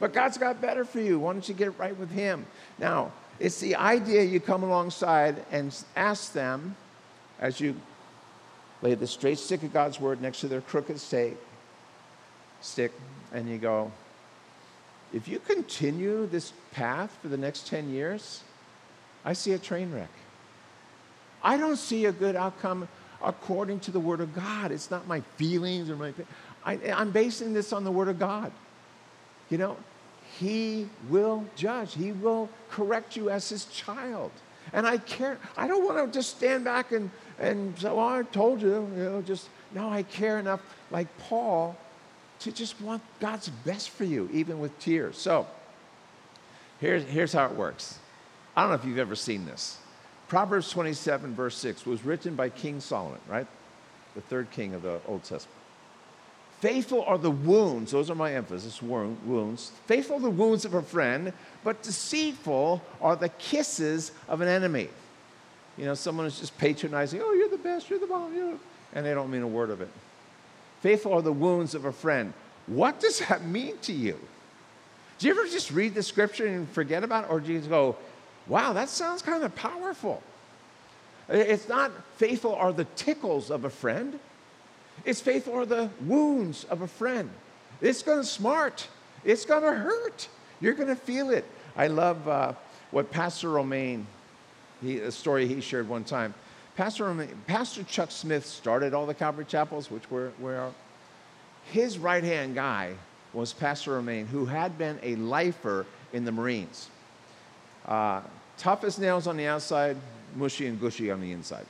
But 0.00 0.12
God's 0.12 0.38
got 0.38 0.60
better 0.60 0.84
for 0.84 1.00
you. 1.00 1.20
Why 1.20 1.32
don't 1.32 1.48
you 1.48 1.54
get 1.54 1.78
right 1.78 1.96
with 1.96 2.10
Him? 2.10 2.46
Now, 2.78 3.12
it's 3.38 3.60
the 3.60 3.76
idea 3.76 4.22
you 4.22 4.40
come 4.40 4.62
alongside 4.62 5.44
and 5.50 5.76
ask 5.96 6.32
them 6.32 6.76
as 7.40 7.60
you 7.60 7.74
lay 8.82 8.94
the 8.94 9.06
straight 9.06 9.38
stick 9.38 9.62
of 9.62 9.72
God's 9.72 10.00
word 10.00 10.20
next 10.20 10.40
to 10.40 10.48
their 10.48 10.60
crooked 10.60 10.98
stick, 10.98 11.36
stick, 12.60 12.92
and 13.32 13.48
you 13.48 13.58
go, 13.58 13.90
if 15.12 15.28
you 15.28 15.38
continue 15.38 16.26
this 16.26 16.52
path 16.72 17.16
for 17.20 17.28
the 17.28 17.36
next 17.36 17.66
10 17.66 17.90
years, 17.90 18.42
I 19.24 19.34
see 19.34 19.52
a 19.52 19.58
train 19.58 19.92
wreck. 19.92 20.10
I 21.42 21.56
don't 21.56 21.76
see 21.76 22.06
a 22.06 22.12
good 22.12 22.36
outcome 22.36 22.88
according 23.22 23.80
to 23.80 23.90
the 23.90 24.00
Word 24.00 24.20
of 24.20 24.34
God. 24.34 24.72
It's 24.72 24.90
not 24.90 25.06
my 25.06 25.20
feelings 25.36 25.90
or 25.90 25.96
my. 25.96 26.12
I, 26.64 26.78
I'm 26.92 27.10
basing 27.10 27.52
this 27.52 27.72
on 27.72 27.84
the 27.84 27.90
Word 27.90 28.08
of 28.08 28.18
God. 28.18 28.52
You 29.50 29.58
know, 29.58 29.76
he 30.38 30.88
will 31.08 31.44
judge. 31.56 31.94
He 31.94 32.12
will 32.12 32.48
correct 32.70 33.16
you 33.16 33.30
as 33.30 33.48
his 33.48 33.66
child. 33.66 34.30
And 34.72 34.86
I 34.86 34.98
care. 34.98 35.38
I 35.56 35.66
don't 35.66 35.84
want 35.84 36.04
to 36.06 36.18
just 36.18 36.36
stand 36.36 36.64
back 36.64 36.92
and, 36.92 37.10
and 37.38 37.78
say, 37.78 37.88
well, 37.88 38.08
I 38.08 38.22
told 38.22 38.62
you, 38.62 38.88
you 38.96 39.04
know, 39.04 39.22
just, 39.22 39.48
no, 39.74 39.88
I 39.88 40.02
care 40.04 40.38
enough, 40.38 40.60
like 40.90 41.06
Paul, 41.18 41.76
to 42.40 42.52
just 42.52 42.80
want 42.80 43.02
God's 43.20 43.48
best 43.48 43.90
for 43.90 44.04
you, 44.04 44.28
even 44.32 44.58
with 44.58 44.76
tears. 44.78 45.18
So, 45.18 45.46
here's, 46.80 47.04
here's 47.04 47.32
how 47.32 47.46
it 47.46 47.52
works. 47.52 47.98
I 48.56 48.62
don't 48.62 48.70
know 48.70 48.76
if 48.76 48.84
you've 48.84 48.98
ever 48.98 49.16
seen 49.16 49.44
this. 49.44 49.78
Proverbs 50.28 50.70
27, 50.70 51.34
verse 51.34 51.56
6, 51.58 51.84
was 51.84 52.04
written 52.04 52.34
by 52.34 52.48
King 52.48 52.80
Solomon, 52.80 53.20
right? 53.28 53.46
The 54.14 54.22
third 54.22 54.50
king 54.50 54.74
of 54.74 54.82
the 54.82 55.00
Old 55.06 55.24
Testament. 55.24 55.61
Faithful 56.62 57.02
are 57.02 57.18
the 57.18 57.28
wounds, 57.28 57.90
those 57.90 58.08
are 58.08 58.14
my 58.14 58.34
emphasis, 58.34 58.80
wounds. 58.80 59.72
Faithful 59.86 60.18
are 60.18 60.20
the 60.20 60.30
wounds 60.30 60.64
of 60.64 60.74
a 60.74 60.82
friend, 60.82 61.32
but 61.64 61.82
deceitful 61.82 62.80
are 63.00 63.16
the 63.16 63.30
kisses 63.30 64.12
of 64.28 64.40
an 64.42 64.46
enemy. 64.46 64.88
You 65.76 65.86
know, 65.86 65.94
someone 65.94 66.24
is 66.24 66.38
just 66.38 66.56
patronizing, 66.58 67.20
oh, 67.20 67.32
you're 67.32 67.48
the 67.48 67.58
best, 67.58 67.90
you're 67.90 67.98
the 67.98 68.06
bomb, 68.06 68.32
you're... 68.32 68.56
and 68.92 69.04
they 69.04 69.12
don't 69.12 69.28
mean 69.28 69.42
a 69.42 69.48
word 69.48 69.70
of 69.70 69.80
it. 69.80 69.88
Faithful 70.82 71.12
are 71.14 71.20
the 71.20 71.32
wounds 71.32 71.74
of 71.74 71.84
a 71.84 71.92
friend. 71.92 72.32
What 72.68 73.00
does 73.00 73.18
that 73.18 73.44
mean 73.58 73.78
to 73.78 73.92
you? 73.92 74.16
Do 75.18 75.26
you 75.26 75.32
ever 75.32 75.48
just 75.48 75.72
read 75.72 75.94
the 75.94 76.02
scripture 76.04 76.46
and 76.46 76.68
forget 76.68 77.02
about 77.02 77.24
it? 77.24 77.30
Or 77.32 77.40
do 77.40 77.52
you 77.52 77.58
go, 77.62 77.96
wow, 78.46 78.72
that 78.72 78.88
sounds 78.88 79.20
kind 79.20 79.42
of 79.42 79.52
powerful? 79.56 80.22
It's 81.28 81.68
not 81.68 81.90
faithful 82.18 82.54
are 82.54 82.72
the 82.72 82.84
tickles 82.94 83.50
of 83.50 83.64
a 83.64 83.70
friend. 83.70 84.20
It's 85.04 85.20
faithful 85.20 85.54
are 85.54 85.66
the 85.66 85.90
wounds 86.06 86.64
of 86.64 86.82
a 86.82 86.88
friend. 86.88 87.30
It's 87.80 88.02
going 88.02 88.20
to 88.20 88.26
smart. 88.26 88.88
It's 89.24 89.44
going 89.44 89.62
to 89.62 89.72
hurt. 89.72 90.28
You're 90.60 90.74
going 90.74 90.88
to 90.88 90.96
feel 90.96 91.30
it. 91.30 91.44
I 91.76 91.88
love 91.88 92.28
uh, 92.28 92.52
what 92.90 93.10
Pastor 93.10 93.50
Romaine, 93.50 94.06
he, 94.80 94.98
a 94.98 95.10
story 95.10 95.48
he 95.48 95.60
shared 95.60 95.88
one 95.88 96.04
time. 96.04 96.34
Pastor, 96.76 97.28
Pastor 97.46 97.82
Chuck 97.84 98.10
Smith 98.10 98.46
started 98.46 98.94
all 98.94 99.06
the 99.06 99.14
Calvary 99.14 99.44
chapels, 99.44 99.90
which 99.90 100.10
were, 100.10 100.32
where 100.38 100.70
His 101.66 101.98
right 101.98 102.24
hand 102.24 102.54
guy 102.54 102.94
was 103.32 103.52
Pastor 103.52 103.92
Romaine, 103.92 104.26
who 104.26 104.46
had 104.46 104.78
been 104.78 104.98
a 105.02 105.16
lifer 105.16 105.86
in 106.12 106.24
the 106.24 106.32
Marines. 106.32 106.88
Uh, 107.86 108.20
tough 108.56 108.84
as 108.84 108.98
nails 108.98 109.26
on 109.26 109.36
the 109.36 109.46
outside, 109.46 109.96
mushy 110.36 110.66
and 110.66 110.80
gushy 110.80 111.10
on 111.10 111.20
the 111.20 111.32
inside. 111.32 111.66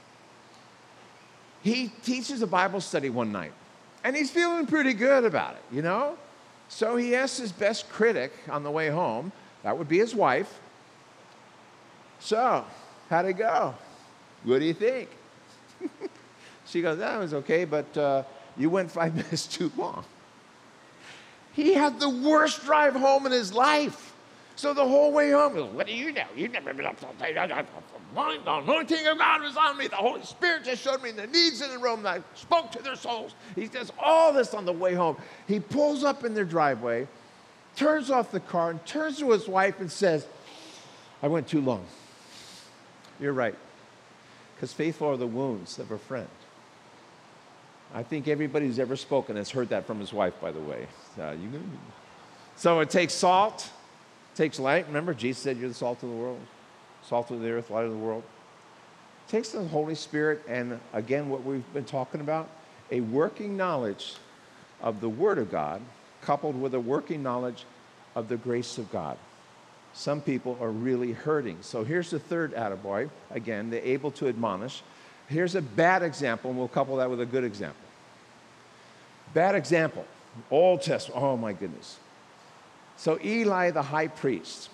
He 1.63 1.93
teaches 2.03 2.43
a 2.43 2.47
Bible 2.47 2.81
study 2.81 3.09
one 3.09 3.33
night, 3.33 3.53
and 4.03 4.17
he's 4.17 4.31
feeling 4.31 4.67
pretty 4.67 4.93
good 4.93 5.25
about 5.25 5.55
it, 5.55 5.63
you 5.71 5.83
know? 5.83 6.17
So 6.69 6.97
he 6.97 7.15
asks 7.15 7.39
his 7.39 7.53
best 7.53 7.89
critic 7.89 8.33
on 8.51 8.63
the 8.63 8.71
way 8.71 8.89
home, 8.89 9.33
that 9.63 9.77
would 9.79 9.89
be 9.89 9.99
his 9.99 10.15
wife. 10.15 10.59
So, 12.19 12.65
how'd 13.09 13.27
it 13.27 13.35
go? 13.35 13.75
What 14.45 14.59
do 14.59 14.65
you 14.65 14.75
think? 14.75 15.09
she 16.67 16.83
goes, 16.83 16.99
That 16.99 17.19
was 17.19 17.35
okay, 17.35 17.65
but 17.65 17.97
uh, 17.97 18.25
you 18.57 18.71
went 18.71 18.91
five 18.91 19.15
minutes 19.17 19.47
too 19.47 19.71
long. 19.77 20.05
He 21.53 21.75
had 21.75 22.01
the 22.01 22.09
worst 22.09 22.65
drive 22.65 22.95
home 22.95 23.27
in 23.27 23.33
his 23.33 23.53
life. 23.53 24.12
So 24.63 24.73
the 24.73 24.87
whole 24.87 25.11
way 25.11 25.33
home, 25.33 25.55
goes, 25.55 25.73
what 25.73 25.89
do 25.89 25.93
you 25.93 26.13
know? 26.13 26.23
You've 26.37 26.53
never 26.53 26.73
been 26.73 26.87
up 26.87 26.97
to 27.01 27.07
the 27.19 27.27
anointing 27.27 29.07
of 29.09 29.19
God 29.19 29.43
was 29.43 29.57
on 29.57 29.77
me. 29.77 29.89
The 29.89 29.97
Holy 29.97 30.23
Spirit 30.23 30.63
just 30.63 30.81
showed 30.81 31.03
me 31.03 31.11
the 31.11 31.27
needs 31.27 31.61
in 31.63 31.69
the 31.73 31.79
room. 31.79 32.07
I 32.07 32.23
spoke 32.37 32.71
to 32.71 32.81
their 32.81 32.95
souls. 32.95 33.35
He 33.57 33.67
does 33.67 33.91
all 33.99 34.33
this 34.33 34.55
on 34.55 34.65
the 34.65 34.73
way 34.73 34.95
home. 34.95 35.17
He 35.49 35.59
pulls 35.59 36.05
up 36.05 36.23
in 36.23 36.33
their 36.33 36.45
driveway, 36.45 37.09
turns 37.75 38.09
off 38.09 38.31
the 38.31 38.39
car, 38.39 38.71
and 38.71 38.87
turns 38.87 39.19
to 39.19 39.33
his 39.33 39.49
wife 39.49 39.81
and 39.81 39.91
says, 39.91 40.29
I 41.25 41.27
went 41.27 41.49
too 41.49 41.61
long. 41.61 41.85
You're 43.19 43.33
right. 43.33 43.57
Because 44.55 44.73
faithful 44.73 45.09
are 45.09 45.17
the 45.17 45.27
wounds 45.27 45.81
of 45.81 45.91
a 45.91 45.99
friend. 45.99 46.29
I 47.93 48.05
think 48.05 48.29
everybody 48.29 48.69
who's 48.69 48.79
ever 48.79 48.95
spoken 48.95 49.35
has 49.35 49.51
heard 49.51 49.71
that 49.71 49.89
from 49.89 49.99
his 49.99 50.13
wife, 50.13 50.41
by 50.41 50.53
the 50.53 50.61
way. 50.61 50.87
Uh, 51.21 51.35
so 52.55 52.79
it 52.79 52.91
takes 52.91 53.13
salt, 53.13 53.69
takes 54.35 54.59
light. 54.59 54.87
Remember, 54.87 55.15
Jesus 55.15 55.43
said, 55.43 55.59
You're 55.59 55.69
the 55.69 55.75
salt 55.75 56.03
of 56.03 56.09
the 56.09 56.15
world, 56.15 56.41
salt 57.03 57.31
of 57.31 57.41
the 57.41 57.51
earth, 57.51 57.71
light 57.71 57.85
of 57.85 57.91
the 57.91 57.97
world. 57.97 58.23
Takes 59.29 59.51
the 59.51 59.65
Holy 59.65 59.95
Spirit, 59.95 60.43
and 60.49 60.79
again, 60.93 61.31
what 61.31 61.45
we've 61.45 61.73
been 61.73 61.85
talking 61.85 62.21
about 62.21 62.49
a 62.91 63.01
working 63.01 63.57
knowledge 63.57 64.17
of 64.83 65.01
the 65.01 65.09
Word 65.09 65.39
of 65.39 65.51
God, 65.51 65.81
coupled 66.21 66.61
with 66.61 66.75
a 66.75 66.81
working 66.81 67.23
knowledge 67.23 67.65
of 68.15 68.29
the 68.29 68.37
grace 68.37 68.77
of 68.77 68.93
God. 68.93 69.17
Some 69.95 70.21
people 70.21 70.59
are 70.61 70.71
really 70.71 71.13
hurting. 71.13 71.59
So 71.63 71.85
here's 71.85 72.11
the 72.11 72.19
third 72.19 72.55
attaboy. 72.55 73.11
Again, 73.31 73.71
they're 73.71 73.83
able 73.83 74.11
to 74.13 74.29
admonish. 74.29 74.83
Here's 75.29 75.55
a 75.55 75.63
bad 75.63 76.03
example, 76.03 76.51
and 76.51 76.59
we'll 76.59 76.69
couple 76.69 76.97
that 76.97 77.09
with 77.09 77.21
a 77.21 77.27
good 77.27 77.45
example. 77.45 77.77
Bad 79.35 79.55
example, 79.55 80.07
Old 80.51 80.83
Testament. 80.83 81.23
Oh 81.23 81.37
my 81.37 81.53
goodness. 81.53 81.99
So 83.03 83.19
Eli, 83.25 83.73
the 83.73 83.83
high 83.83 84.07
priest, 84.07 84.71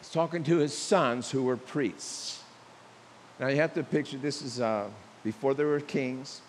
is 0.00 0.10
talking 0.10 0.44
to 0.44 0.58
his 0.58 0.72
sons 0.72 1.28
who 1.28 1.42
were 1.42 1.56
priests. 1.56 2.40
Now 3.40 3.48
you 3.48 3.56
have 3.56 3.74
to 3.74 3.82
picture 3.82 4.16
this 4.16 4.42
is 4.42 4.60
uh, 4.60 4.86
before 5.24 5.54
there 5.54 5.66
were 5.66 5.80
kings. 5.80 6.40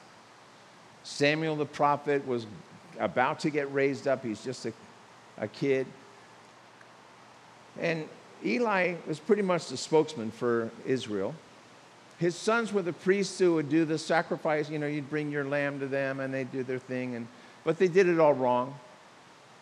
Samuel 1.01 1.55
the 1.55 1.65
prophet 1.65 2.27
was 2.27 2.45
about 2.99 3.39
to 3.39 3.49
get 3.49 3.73
raised 3.73 4.07
up. 4.07 4.23
He's 4.23 4.43
just 4.43 4.67
a, 4.67 4.73
a 5.39 5.47
kid. 5.47 5.87
And 7.79 8.07
Eli 8.45 8.97
was 9.07 9.17
pretty 9.17 9.41
much 9.41 9.65
the 9.65 9.77
spokesman 9.77 10.29
for 10.29 10.69
Israel. 10.85 11.33
His 12.19 12.35
sons 12.35 12.71
were 12.71 12.83
the 12.83 12.93
priests 12.93 13.39
who 13.39 13.55
would 13.55 13.69
do 13.69 13.83
the 13.83 13.97
sacrifice. 13.97 14.69
You 14.69 14.77
know, 14.77 14.85
you'd 14.85 15.09
bring 15.09 15.31
your 15.31 15.45
lamb 15.45 15.79
to 15.79 15.87
them 15.87 16.19
and 16.19 16.31
they'd 16.31 16.51
do 16.51 16.61
their 16.61 16.77
thing. 16.77 17.15
And, 17.15 17.27
but 17.63 17.79
they 17.79 17.87
did 17.87 18.07
it 18.07 18.19
all 18.19 18.35
wrong. 18.35 18.75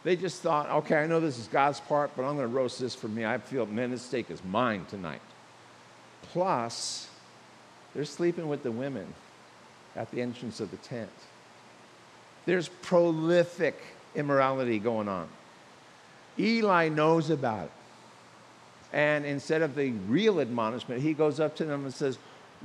They 0.10 0.16
just 0.16 0.42
thought, 0.42 0.68
okay, 0.72 0.96
I 0.96 1.06
know 1.06 1.20
this 1.20 1.38
is 1.38 1.46
God's 1.46 1.82
part, 1.82 2.10
but 2.16 2.24
I'm 2.24 2.36
going 2.36 2.50
to 2.50 2.56
roast 2.56 2.80
this 2.80 2.96
for 2.96 3.08
me. 3.08 3.28
I 3.28 3.38
feel, 3.38 3.68
man, 3.68 3.92
this 3.92 4.02
steak 4.02 4.32
is 4.32 4.44
mine 4.44 4.88
tonight. 4.90 5.22
Plus, 6.34 7.08
they're 7.94 8.06
sleeping 8.06 8.48
with 8.48 8.64
the 8.64 8.72
women 8.72 9.14
at 9.96 10.10
the 10.10 10.20
entrance 10.24 10.62
of 10.62 10.72
the 10.72 10.78
tent. 10.78 11.12
There's 12.48 12.70
prolific 12.82 13.80
immorality 14.16 14.80
going 14.80 15.08
on. 15.08 15.30
Eli 16.40 16.90
knows 16.90 17.30
about 17.30 17.66
it. 17.66 17.72
And 18.92 19.28
instead 19.28 19.62
of 19.62 19.76
the 19.76 19.92
real 19.92 20.42
admonishment, 20.42 21.04
he 21.04 21.14
goes 21.14 21.40
up 21.40 21.56
to 21.58 21.66
them 21.66 21.86
and 21.86 21.94
says, 21.94 22.18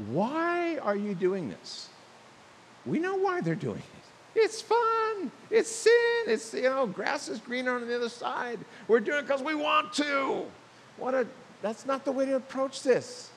Why 0.09 0.78
are 0.78 0.96
you 0.96 1.14
doing 1.14 1.50
this? 1.50 1.90
We 2.87 3.00
know 3.00 3.16
why 3.16 3.42
they're 3.42 3.54
doing 3.54 3.80
it. 3.80 3.93
It's 4.35 4.61
fun. 4.61 5.31
It's 5.51 5.70
sin. 5.70 5.92
It's, 6.27 6.53
you 6.55 6.62
know, 6.62 6.87
grass 6.87 7.29
is 7.29 7.38
greener 7.38 7.75
on 7.75 7.87
the 7.87 7.94
other 7.94 8.09
side. 8.09 8.59
We're 8.88 9.01
doing 9.01 9.18
it 9.18 9.23
because 9.23 9.42
we 9.42 9.55
want 9.55 9.92
to. 9.94 10.44
What 10.97 11.14
a, 11.14 11.27
that's 11.62 11.87
not 11.87 12.05
the 12.05 12.12
way 12.12 12.27
to 12.27 12.37
approach 12.37 12.83
this. 12.83 13.31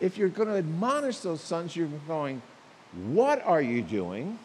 If 0.00 0.16
you're 0.16 0.28
going 0.28 0.48
to 0.48 0.56
admonish 0.56 1.18
those 1.18 1.40
sons, 1.40 1.74
you're 1.74 1.88
going, 2.06 2.42
What 3.06 3.44
are 3.44 3.62
you 3.62 3.82
doing? 3.82 4.38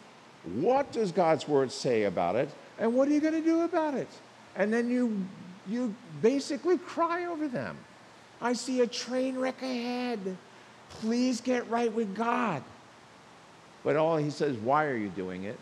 What 0.54 0.92
does 0.92 1.12
God's 1.12 1.46
word 1.46 1.70
say 1.70 2.04
about 2.04 2.36
it? 2.36 2.48
And 2.78 2.94
what 2.94 3.08
are 3.08 3.10
you 3.10 3.20
going 3.20 3.34
to 3.34 3.42
do 3.42 3.62
about 3.62 3.94
it? 3.94 4.08
And 4.56 4.72
then 4.72 4.90
you 4.90 5.24
you 5.68 5.94
basically 6.22 6.78
cry 6.78 7.26
over 7.26 7.46
them. 7.46 7.76
I 8.40 8.54
see 8.54 8.80
a 8.80 8.86
train 8.86 9.38
wreck 9.38 9.62
ahead. 9.62 10.36
Please 10.88 11.40
get 11.40 11.68
right 11.70 11.92
with 11.92 12.16
God. 12.16 12.62
But 13.82 13.96
all 13.96 14.16
he 14.16 14.30
says, 14.30 14.56
why 14.56 14.84
are 14.86 14.96
you 14.96 15.08
doing 15.08 15.44
it? 15.44 15.58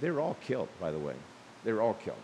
They're 0.00 0.20
all 0.20 0.36
killed, 0.42 0.68
by 0.80 0.90
the 0.90 0.98
way. 0.98 1.14
They're 1.64 1.80
all 1.80 1.94
killed. 1.94 2.16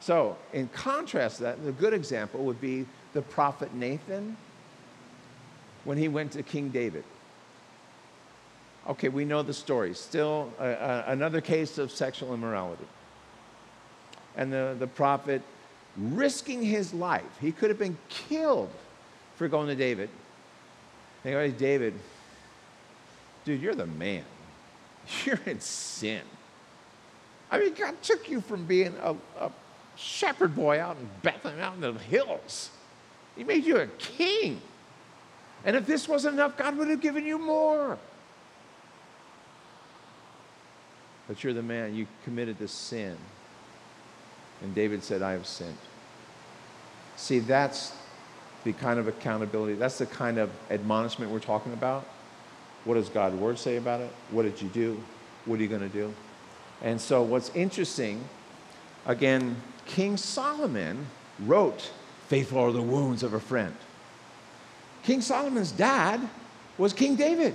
So, 0.00 0.36
in 0.52 0.68
contrast 0.68 1.38
to 1.38 1.44
that, 1.44 1.64
the 1.64 1.72
good 1.72 1.92
example 1.92 2.44
would 2.44 2.60
be 2.60 2.86
the 3.12 3.22
prophet 3.22 3.74
Nathan 3.74 4.36
when 5.84 5.98
he 5.98 6.08
went 6.08 6.32
to 6.32 6.42
King 6.42 6.68
David. 6.68 7.04
Okay, 8.88 9.08
we 9.08 9.24
know 9.24 9.42
the 9.42 9.54
story. 9.54 9.94
Still, 9.94 10.52
uh, 10.58 10.62
uh, 10.62 11.04
another 11.08 11.40
case 11.40 11.78
of 11.78 11.90
sexual 11.90 12.32
immorality. 12.32 12.86
And 14.36 14.52
the, 14.52 14.76
the 14.78 14.86
prophet 14.86 15.42
risking 15.96 16.62
his 16.62 16.94
life. 16.94 17.24
He 17.40 17.52
could 17.52 17.70
have 17.70 17.78
been 17.78 17.98
killed 18.08 18.70
for 19.36 19.48
going 19.48 19.68
to 19.68 19.74
David. 19.74 20.08
They 21.22 21.32
go, 21.32 21.50
David, 21.50 21.94
dude, 23.44 23.60
you're 23.60 23.74
the 23.74 23.86
man. 23.86 24.24
You're 25.24 25.40
in 25.46 25.60
sin. 25.60 26.22
I 27.50 27.58
mean, 27.58 27.74
God 27.74 28.00
took 28.02 28.28
you 28.28 28.40
from 28.40 28.64
being 28.66 28.94
a, 29.00 29.14
a 29.40 29.50
shepherd 29.94 30.54
boy 30.54 30.80
out 30.80 30.96
in 30.96 31.08
Bethlehem, 31.22 31.60
out 31.60 31.74
in 31.74 31.80
the 31.80 31.92
hills. 31.92 32.70
He 33.36 33.44
made 33.44 33.64
you 33.64 33.76
a 33.76 33.86
king. 33.86 34.60
And 35.64 35.76
if 35.76 35.86
this 35.86 36.08
wasn't 36.08 36.34
enough, 36.34 36.56
God 36.56 36.76
would 36.76 36.88
have 36.88 37.00
given 37.00 37.24
you 37.24 37.38
more. 37.38 37.98
But 41.28 41.42
you're 41.42 41.52
the 41.52 41.62
man. 41.62 41.94
You 41.94 42.06
committed 42.24 42.58
this 42.58 42.72
sin. 42.72 43.16
And 44.62 44.74
David 44.74 45.02
said, 45.02 45.22
I 45.22 45.32
have 45.32 45.46
sinned. 45.46 45.76
See, 47.16 47.40
that's 47.40 47.92
the 48.64 48.72
kind 48.72 48.98
of 48.98 49.06
accountability, 49.06 49.74
that's 49.74 49.98
the 49.98 50.06
kind 50.06 50.38
of 50.38 50.50
admonishment 50.70 51.30
we're 51.30 51.38
talking 51.38 51.72
about. 51.72 52.04
What 52.86 52.94
does 52.94 53.08
God's 53.08 53.34
word 53.34 53.58
say 53.58 53.76
about 53.76 54.00
it? 54.00 54.10
What 54.30 54.44
did 54.44 54.62
you 54.62 54.68
do? 54.68 55.02
What 55.44 55.58
are 55.58 55.62
you 55.62 55.68
going 55.68 55.82
to 55.82 55.88
do? 55.88 56.14
And 56.82 57.00
so, 57.00 57.20
what's 57.22 57.50
interesting, 57.54 58.24
again, 59.04 59.56
King 59.86 60.16
Solomon 60.16 61.06
wrote, 61.40 61.90
Faithful 62.28 62.58
are 62.60 62.72
the 62.72 62.80
wounds 62.80 63.24
of 63.24 63.34
a 63.34 63.40
friend. 63.40 63.74
King 65.02 65.20
Solomon's 65.20 65.72
dad 65.72 66.28
was 66.78 66.92
King 66.92 67.16
David. 67.16 67.54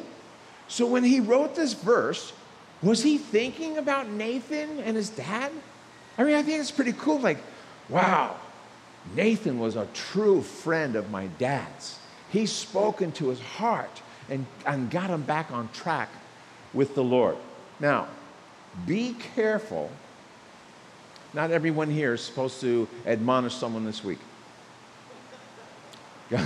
So, 0.68 0.86
when 0.86 1.04
he 1.06 1.22
wrote 1.22 1.56
this 1.56 1.74
verse, 1.74 2.34
was 2.82 3.02
he 3.02 3.18
thinking 3.18 3.78
about 3.78 4.10
Nathan 4.10 4.80
and 4.80 4.98
his 4.98 5.10
dad? 5.10 5.52
I 6.18 6.26
mean, 6.26 6.36
I 6.36 6.44
think 6.44 6.60
it's 6.60 6.72
pretty 6.72 6.94
cool. 6.94 7.20
Like, 7.20 7.40
wow, 7.88 8.36
Nathan 9.16 9.60
was 9.60 9.78
a 9.78 9.88
true 9.94 10.42
friend 10.42 10.98
of 10.98 11.10
my 11.10 11.28
dad's. 11.28 12.00
He 12.32 12.46
spoke 12.46 13.02
into 13.02 13.30
his 13.30 13.40
heart 13.40 14.02
and, 14.32 14.48
and 14.66 14.90
got 14.90 15.12
him 15.12 15.22
back 15.22 15.52
on 15.52 15.70
track 15.74 16.10
with 16.74 16.96
the 16.96 17.04
Lord. 17.04 17.38
Now, 17.80 18.08
be 18.88 19.16
careful. 19.36 19.92
Not 21.34 21.52
everyone 21.52 21.92
here 21.92 22.14
is 22.14 22.22
supposed 22.22 22.62
to 22.62 22.88
admonish 23.06 23.54
someone 23.54 23.86
this 23.86 24.04
week. 24.04 24.20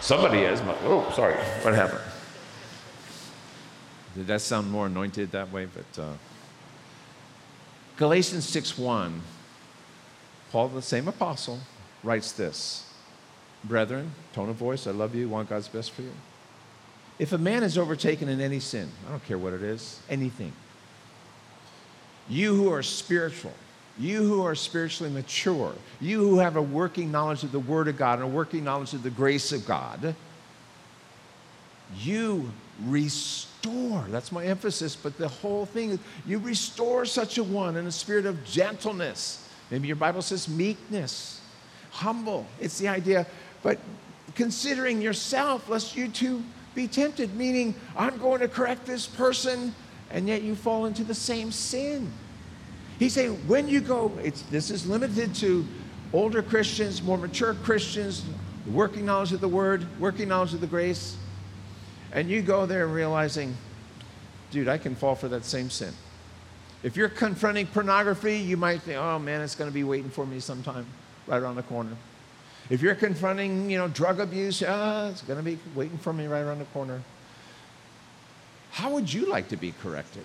Somebody 0.00 0.40
is. 0.40 0.60
Oh, 0.84 1.10
sorry. 1.16 1.34
What 1.62 1.74
happened? 1.74 2.02
Did 4.14 4.26
that 4.28 4.42
sound 4.42 4.70
more 4.70 4.86
anointed 4.86 5.32
that 5.32 5.50
way? 5.50 5.66
But 5.66 5.98
uh, 6.00 6.12
Galatians 7.96 8.46
6 8.48 8.78
1 8.78 9.22
Paul, 10.52 10.68
the 10.68 10.82
same 10.82 11.08
apostle, 11.08 11.58
writes 12.02 12.32
this 12.32 12.85
Brethren, 13.66 14.12
tone 14.32 14.48
of 14.48 14.56
voice, 14.56 14.86
I 14.86 14.90
love 14.90 15.14
you, 15.14 15.28
want 15.28 15.48
God's 15.48 15.68
best 15.68 15.90
for 15.90 16.02
you. 16.02 16.12
If 17.18 17.32
a 17.32 17.38
man 17.38 17.62
is 17.62 17.78
overtaken 17.78 18.28
in 18.28 18.40
any 18.40 18.60
sin, 18.60 18.90
I 19.06 19.10
don't 19.10 19.24
care 19.24 19.38
what 19.38 19.52
it 19.52 19.62
is, 19.62 20.00
anything, 20.10 20.52
you 22.28 22.54
who 22.54 22.70
are 22.72 22.82
spiritual, 22.82 23.54
you 23.98 24.22
who 24.22 24.42
are 24.42 24.54
spiritually 24.54 25.12
mature, 25.12 25.72
you 26.00 26.18
who 26.20 26.38
have 26.38 26.56
a 26.56 26.62
working 26.62 27.10
knowledge 27.10 27.42
of 27.42 27.52
the 27.52 27.60
Word 27.60 27.88
of 27.88 27.96
God 27.96 28.18
and 28.18 28.24
a 28.24 28.30
working 28.30 28.64
knowledge 28.64 28.92
of 28.92 29.02
the 29.02 29.10
grace 29.10 29.52
of 29.52 29.66
God, 29.66 30.14
you 31.98 32.50
restore. 32.84 34.04
That's 34.08 34.32
my 34.32 34.44
emphasis, 34.44 34.96
but 34.96 35.16
the 35.16 35.28
whole 35.28 35.66
thing 35.66 35.90
is 35.90 35.98
you 36.26 36.38
restore 36.38 37.06
such 37.06 37.38
a 37.38 37.44
one 37.44 37.76
in 37.76 37.86
a 37.86 37.92
spirit 37.92 38.26
of 38.26 38.44
gentleness. 38.44 39.48
Maybe 39.70 39.86
your 39.86 39.96
Bible 39.96 40.22
says 40.22 40.48
meekness, 40.48 41.40
humble. 41.90 42.46
It's 42.60 42.78
the 42.78 42.88
idea, 42.88 43.26
but 43.66 43.80
considering 44.36 45.02
yourself, 45.02 45.68
lest 45.68 45.96
you 45.96 46.06
too 46.06 46.40
be 46.76 46.86
tempted, 46.86 47.34
meaning 47.34 47.74
I'm 47.96 48.16
going 48.18 48.38
to 48.38 48.46
correct 48.46 48.86
this 48.86 49.08
person, 49.08 49.74
and 50.12 50.28
yet 50.28 50.42
you 50.42 50.54
fall 50.54 50.86
into 50.86 51.02
the 51.02 51.16
same 51.16 51.50
sin. 51.50 52.12
He's 53.00 53.14
saying 53.14 53.32
when 53.48 53.68
you 53.68 53.80
go, 53.80 54.12
this 54.52 54.70
is 54.70 54.86
limited 54.86 55.34
to 55.36 55.66
older 56.12 56.44
Christians, 56.44 57.02
more 57.02 57.18
mature 57.18 57.54
Christians, 57.54 58.24
working 58.70 59.04
knowledge 59.04 59.32
of 59.32 59.40
the 59.40 59.48
word, 59.48 59.84
working 59.98 60.28
knowledge 60.28 60.54
of 60.54 60.60
the 60.60 60.68
grace 60.68 61.16
and 62.12 62.30
you 62.30 62.42
go 62.42 62.66
there 62.66 62.86
realizing, 62.86 63.56
dude, 64.52 64.68
I 64.68 64.78
can 64.78 64.94
fall 64.94 65.16
for 65.16 65.26
that 65.26 65.44
same 65.44 65.70
sin. 65.70 65.92
If 66.84 66.96
you're 66.96 67.08
confronting 67.08 67.66
pornography, 67.66 68.36
you 68.36 68.56
might 68.56 68.82
think, 68.82 68.96
oh 68.96 69.18
man, 69.18 69.40
it's 69.40 69.56
going 69.56 69.68
to 69.68 69.74
be 69.74 69.82
waiting 69.82 70.08
for 70.08 70.24
me 70.24 70.38
sometime 70.38 70.86
right 71.26 71.42
around 71.42 71.56
the 71.56 71.64
corner. 71.64 71.96
If 72.68 72.82
you're 72.82 72.94
confronting, 72.94 73.70
you 73.70 73.78
know, 73.78 73.88
drug 73.88 74.18
abuse, 74.18 74.62
ah, 74.66 75.08
it's 75.08 75.22
going 75.22 75.38
to 75.38 75.44
be 75.44 75.58
waiting 75.74 75.98
for 75.98 76.12
me 76.12 76.26
right 76.26 76.40
around 76.40 76.58
the 76.58 76.64
corner. 76.66 77.02
How 78.72 78.90
would 78.90 79.12
you 79.12 79.26
like 79.26 79.48
to 79.48 79.56
be 79.56 79.72
corrected? 79.82 80.24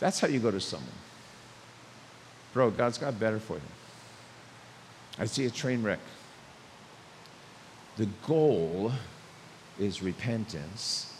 That's 0.00 0.20
how 0.20 0.28
you 0.28 0.38
go 0.38 0.50
to 0.50 0.60
someone. 0.60 0.88
Bro, 2.52 2.72
God's 2.72 2.98
got 2.98 3.18
better 3.18 3.38
for 3.38 3.54
you. 3.54 3.60
I 5.18 5.24
see 5.24 5.46
a 5.46 5.50
train 5.50 5.82
wreck. 5.82 5.98
The 7.96 8.06
goal 8.26 8.92
is 9.80 10.02
repentance 10.02 11.12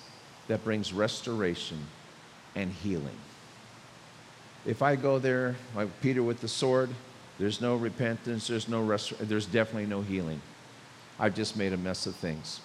that 0.47 0.63
brings 0.65 0.93
restoration 0.93 1.79
and 2.55 2.73
healing. 2.73 3.19
If 4.65 4.83
I 4.83 4.97
go 4.97 5.19
there 5.19 5.57
like 5.75 5.89
Peter 6.01 6.23
with 6.23 6.41
the 6.41 6.49
sword, 6.49 6.91
there's 7.39 7.61
no 7.61 7.77
repentance, 7.77 8.49
there's 8.49 8.69
no 8.69 8.83
rest, 8.83 9.13
there's 9.21 9.47
definitely 9.47 9.87
no 9.87 10.03
healing. 10.03 10.41
I've 11.19 11.35
just 11.35 11.57
made 11.57 11.73
a 11.73 11.77
mess 11.77 12.07
of 12.07 12.15
things. 12.17 12.61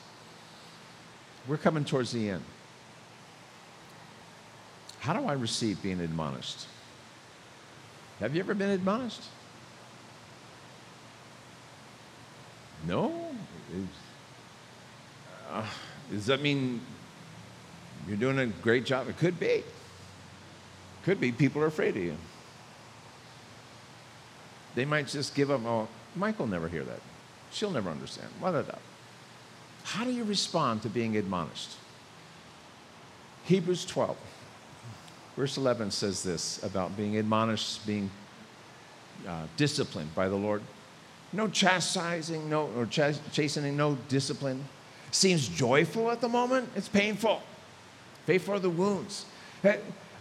We're 1.47 1.57
coming 1.57 1.85
towards 1.85 2.11
the 2.11 2.29
end. 2.29 2.43
How 4.99 5.13
do 5.13 5.25
I 5.25 5.33
receive 5.33 5.81
being 5.83 5.99
admonished? 5.99 6.65
Have 8.19 8.33
you 8.35 8.39
ever 8.41 8.53
been 8.53 8.69
admonished? 8.69 9.23
No? 12.87 13.35
Uh, 15.51 15.65
does 16.11 16.25
that 16.27 16.41
mean 16.41 16.81
you're 18.07 18.17
doing 18.17 18.39
a 18.39 18.47
great 18.47 18.85
job? 18.85 19.09
It 19.09 19.17
could 19.17 19.39
be. 19.39 19.63
Could 21.03 21.19
be 21.19 21.31
people 21.31 21.61
are 21.61 21.67
afraid 21.67 21.97
of 21.97 22.03
you. 22.03 22.15
They 24.75 24.85
might 24.85 25.07
just 25.07 25.35
give 25.35 25.51
up. 25.51 25.61
Oh, 25.65 25.87
will 26.37 26.47
never 26.47 26.67
hear 26.67 26.83
that. 26.83 26.99
She'll 27.51 27.71
never 27.71 27.89
understand. 27.89 28.27
What 28.39 28.55
How 29.83 30.03
do 30.03 30.11
you 30.11 30.23
respond 30.23 30.81
to 30.83 30.89
being 30.89 31.17
admonished? 31.17 31.75
Hebrews 33.45 33.85
12, 33.85 34.17
verse 35.35 35.57
11 35.57 35.91
says 35.91 36.23
this 36.23 36.63
about 36.63 36.95
being 36.95 37.17
admonished, 37.17 37.85
being 37.85 38.09
uh, 39.27 39.43
disciplined 39.57 40.15
by 40.15 40.29
the 40.29 40.35
Lord. 40.35 40.61
No 41.33 41.47
chastising, 41.47 42.49
no 42.49 42.69
or 42.77 42.85
ch- 42.85 43.19
chastening, 43.31 43.75
no 43.75 43.97
discipline 44.07 44.63
seems 45.11 45.47
joyful 45.47 46.11
at 46.11 46.21
the 46.21 46.29
moment, 46.29 46.69
it's 46.75 46.89
painful. 46.89 47.41
Pay 48.25 48.37
for 48.37 48.59
the 48.59 48.69
wounds. 48.69 49.25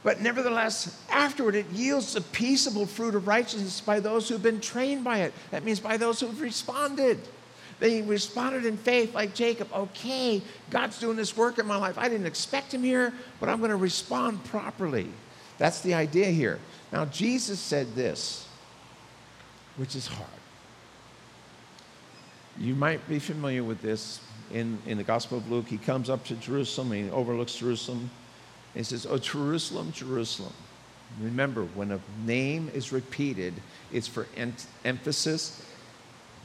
But 0.05 0.21
nevertheless, 0.21 1.01
afterward, 1.11 1.55
it 1.55 1.71
yields 1.71 2.15
the 2.15 2.21
peaceable 2.21 2.87
fruit 2.87 3.15
of 3.15 3.29
righteousness 3.29 3.81
by 3.81 4.01
those 4.01 4.29
who've 4.29 4.43
been 4.43 4.61
trained 4.61 5.05
by 5.05 5.21
it. 5.21 5.33
That 5.53 5.65
means 5.65 5.79
by 5.79 5.97
those 5.97 6.19
who've 6.19 6.41
responded. 6.41 7.21
They 7.79 8.03
responded 8.03 8.65
in 8.65 8.77
faith, 8.77 9.15
like 9.15 9.35
Jacob. 9.35 9.69
Okay, 9.73 10.43
God's 10.71 10.99
doing 10.99 11.17
this 11.17 11.37
work 11.37 11.59
in 11.59 11.67
my 11.67 11.77
life. 11.77 11.99
I 11.99 12.09
didn't 12.09 12.27
expect 12.27 12.75
him 12.75 12.83
here, 12.83 13.13
but 13.39 13.49
I'm 13.49 13.59
going 13.59 13.71
to 13.71 13.77
respond 13.77 14.43
properly. 14.45 15.09
That's 15.59 15.81
the 15.81 15.95
idea 15.95 16.27
here. 16.27 16.59
Now, 16.93 17.05
Jesus 17.07 17.61
said 17.61 17.95
this, 17.95 18.47
which 19.77 19.95
is 19.95 20.07
hard. 20.07 20.29
You 22.59 22.75
might 22.75 23.09
be 23.09 23.19
familiar 23.19 23.65
with 23.65 23.81
this 23.81 24.21
in, 24.53 24.79
in 24.87 24.99
the 24.99 25.05
Gospel 25.05 25.39
of 25.39 25.51
Luke. 25.51 25.67
He 25.67 25.79
comes 25.79 26.11
up 26.11 26.25
to 26.27 26.35
Jerusalem 26.35 26.93
he 26.93 27.11
overlooks 27.11 27.55
Jerusalem. 27.55 28.11
He 28.75 28.83
says, 28.83 29.07
Oh, 29.07 29.19
Jerusalem, 29.19 29.93
Jerusalem. 29.93 30.53
Remember, 31.21 31.65
when 31.65 31.93
a 31.93 32.01
name 32.25 32.71
is 32.73 32.91
repeated, 32.91 33.53
it's 33.93 34.09
for 34.09 34.27
emphasis, 34.85 35.63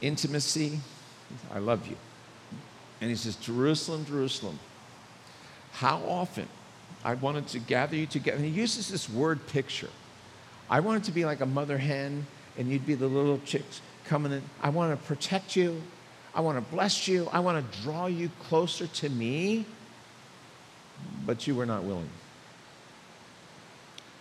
intimacy. 0.02 0.80
I 1.52 1.58
love 1.58 1.86
you. 1.86 1.96
And 3.00 3.08
he 3.08 3.16
says, 3.16 3.36
Jerusalem, 3.36 4.04
Jerusalem. 4.04 4.58
How 5.72 6.02
often 6.06 6.48
I 7.04 7.14
wanted 7.14 7.46
to 7.48 7.58
gather 7.58 7.96
you 7.96 8.06
together. 8.06 8.36
And 8.36 8.46
he 8.46 8.50
uses 8.50 8.88
this 8.88 9.08
word 9.08 9.46
picture. 9.46 9.90
I 10.68 10.80
wanted 10.80 11.04
to 11.04 11.12
be 11.12 11.24
like 11.24 11.40
a 11.40 11.46
mother 11.46 11.78
hen, 11.78 12.26
and 12.56 12.68
you'd 12.68 12.86
be 12.86 12.94
the 12.94 13.06
little 13.06 13.40
chicks 13.44 13.80
coming 14.04 14.32
in. 14.32 14.42
I 14.62 14.70
want 14.70 14.98
to 14.98 15.06
protect 15.06 15.56
you. 15.56 15.80
I 16.34 16.40
want 16.40 16.58
to 16.58 16.74
bless 16.74 17.08
you. 17.08 17.28
I 17.32 17.40
want 17.40 17.72
to 17.72 17.82
draw 17.82 18.06
you 18.06 18.30
closer 18.42 18.86
to 18.86 19.08
me. 19.08 19.64
But 21.26 21.46
you 21.46 21.54
were 21.54 21.66
not 21.66 21.84
willing. 21.84 22.08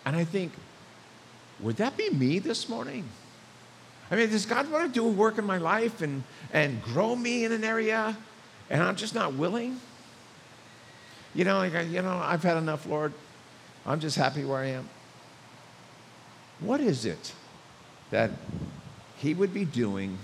And 0.06 0.16
I 0.16 0.24
think, 0.24 0.52
would 1.60 1.78
that 1.78 1.98
be 1.98 2.10
me 2.10 2.40
this 2.40 2.70
morning? 2.70 3.06
I 4.10 4.16
mean, 4.16 4.30
does 4.30 4.46
God 4.46 4.72
want 4.72 4.86
to 4.86 4.92
do 4.92 5.06
a 5.06 5.12
work 5.12 5.38
in 5.38 5.46
my 5.46 5.58
life 5.58 6.02
and, 6.02 6.24
and 6.54 6.82
grow 6.82 7.16
me 7.16 7.44
in 7.44 7.52
an 7.52 7.63
area 7.63 8.16
and 8.70 8.82
I'm 8.82 8.96
just 8.96 9.13
not 9.13 9.34
willing? 9.34 9.80
You 11.36 11.44
know, 11.44 11.58
like, 11.58 11.74
you 11.90 12.02
know, 12.02 12.18
I've 12.18 12.44
had 12.44 12.58
enough, 12.58 12.86
Lord. 12.86 13.13
I'm 13.86 14.00
just 14.00 14.18
happy 14.18 14.44
where 14.46 14.60
I 14.60 14.68
am. 14.68 14.90
What 16.60 16.80
is 16.80 17.06
it 17.06 17.34
that 18.12 18.32
He 19.18 19.34
would 19.34 19.54
be 19.54 19.66
doing 19.66 20.18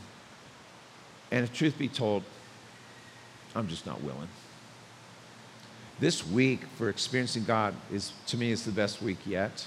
and 1.33 1.43
if 1.43 1.51
truth 1.51 1.79
be 1.79 1.87
told, 1.87 2.21
I'm 3.55 3.67
just 3.67 3.87
not 3.87 4.03
willing. 4.03 4.27
This 6.03 6.27
week 6.27 6.65
for 6.77 6.89
experiencing 6.89 7.45
God 7.45 7.73
is, 7.89 8.11
to 8.27 8.35
me, 8.35 8.51
is 8.51 8.65
the 8.65 8.73
best 8.73 9.01
week 9.01 9.19
yet. 9.25 9.65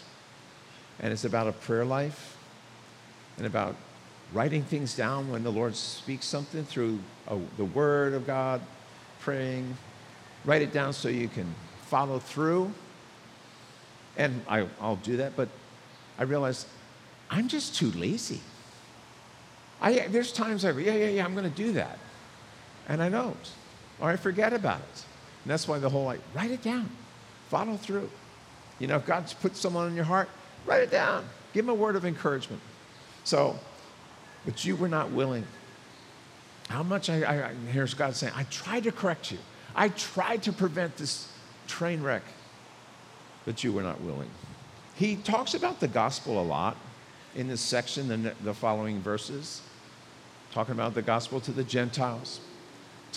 And 1.01 1.11
it's 1.11 1.25
about 1.25 1.47
a 1.47 1.53
prayer 1.53 1.87
life 1.87 2.37
and 3.39 3.47
about 3.47 3.75
writing 4.35 4.63
things 4.63 4.95
down 4.95 5.31
when 5.31 5.45
the 5.45 5.51
Lord 5.51 5.75
speaks 5.75 6.27
something 6.27 6.63
through 6.67 6.99
a, 7.27 7.39
the 7.57 7.65
Word 7.65 8.13
of 8.13 8.27
God, 8.27 8.61
praying. 9.21 9.79
Write 10.45 10.61
it 10.61 10.75
down 10.75 10.93
so 10.93 11.09
you 11.09 11.29
can 11.29 11.55
follow 11.87 12.19
through. 12.19 12.71
And 14.19 14.43
I, 14.47 14.67
I'll 14.79 14.97
do 14.97 15.17
that, 15.17 15.37
but 15.37 15.49
I 16.19 16.25
realize 16.25 16.67
I'm 17.31 17.49
just 17.49 17.77
too 17.77 17.91
lazy. 17.93 18.43
I, 19.81 20.07
there's 20.09 20.33
times 20.33 20.67
I 20.67 20.73
go, 20.73 20.81
yeah, 20.81 20.97
yeah, 20.97 21.09
yeah, 21.09 21.25
I'm 21.25 21.35
going 21.35 21.51
to 21.51 21.57
do 21.57 21.73
that. 21.73 21.99
And 22.91 23.03
I 23.03 23.09
don't. 23.09 23.51
Or 24.03 24.11
I 24.11 24.17
forget 24.17 24.53
about 24.53 24.81
it. 24.81 25.05
And 25.47 25.51
that's 25.53 25.69
why 25.69 25.79
the 25.79 25.89
whole 25.89 26.05
like, 26.05 26.19
write 26.35 26.51
it 26.51 26.61
down, 26.61 26.91
follow 27.51 27.77
through. 27.77 28.11
You 28.81 28.89
know, 28.89 28.97
if 28.97 29.07
God's 29.07 29.33
put 29.33 29.55
someone 29.55 29.87
in 29.87 29.95
your 29.95 30.05
heart, 30.05 30.29
write 30.67 30.83
it 30.83 30.91
down. 30.91 31.25
Give 31.53 31.65
them 31.65 31.73
a 31.73 31.79
word 31.79 31.95
of 31.95 32.05
encouragement. 32.05 32.61
So, 33.23 33.57
but 34.45 34.65
you 34.65 34.75
were 34.75 34.89
not 34.89 35.13
willing. 35.13 35.47
How 36.69 36.83
much 36.83 37.09
I, 37.09 37.25
I, 37.25 37.55
here's 37.71 37.95
God 37.95 38.17
saying, 38.17 38.33
I 38.35 38.43
tried 38.45 38.83
to 38.83 38.93
correct 38.93 39.31
you. 39.31 39.39
I 39.77 39.91
tried 39.91 40.43
to 40.43 40.53
prevent 40.53 40.97
this 40.97 41.33
train 41.69 42.03
wreck, 42.03 42.25
but 43.45 43.63
you 43.63 43.73
were 43.73 43.85
not 43.85 44.01
willing. 44.01 44.31
He 44.97 45.15
talks 45.15 45.55
about 45.55 45.79
the 45.79 45.87
gospel 45.87 46.41
a 46.41 46.43
lot 46.43 46.77
in 47.37 47.47
this 47.47 47.61
section, 47.61 48.09
the, 48.09 48.35
the 48.43 48.53
following 48.53 49.01
verses 49.01 49.63
talking 50.57 50.73
about 50.73 50.95
the 50.95 51.03
gospel 51.03 51.39
to 51.39 51.53
the 51.53 51.63
Gentiles, 51.63 52.41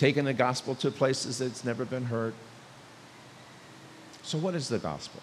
taking 0.00 0.24
the 0.24 0.32
gospel 0.32 0.74
to 0.74 0.90
places 0.90 1.38
that 1.38 1.44
it's 1.44 1.62
never 1.62 1.84
been 1.84 2.06
heard. 2.06 2.32
So, 4.22 4.38
what 4.38 4.54
is 4.54 4.66
the 4.66 4.78
gospel? 4.78 5.20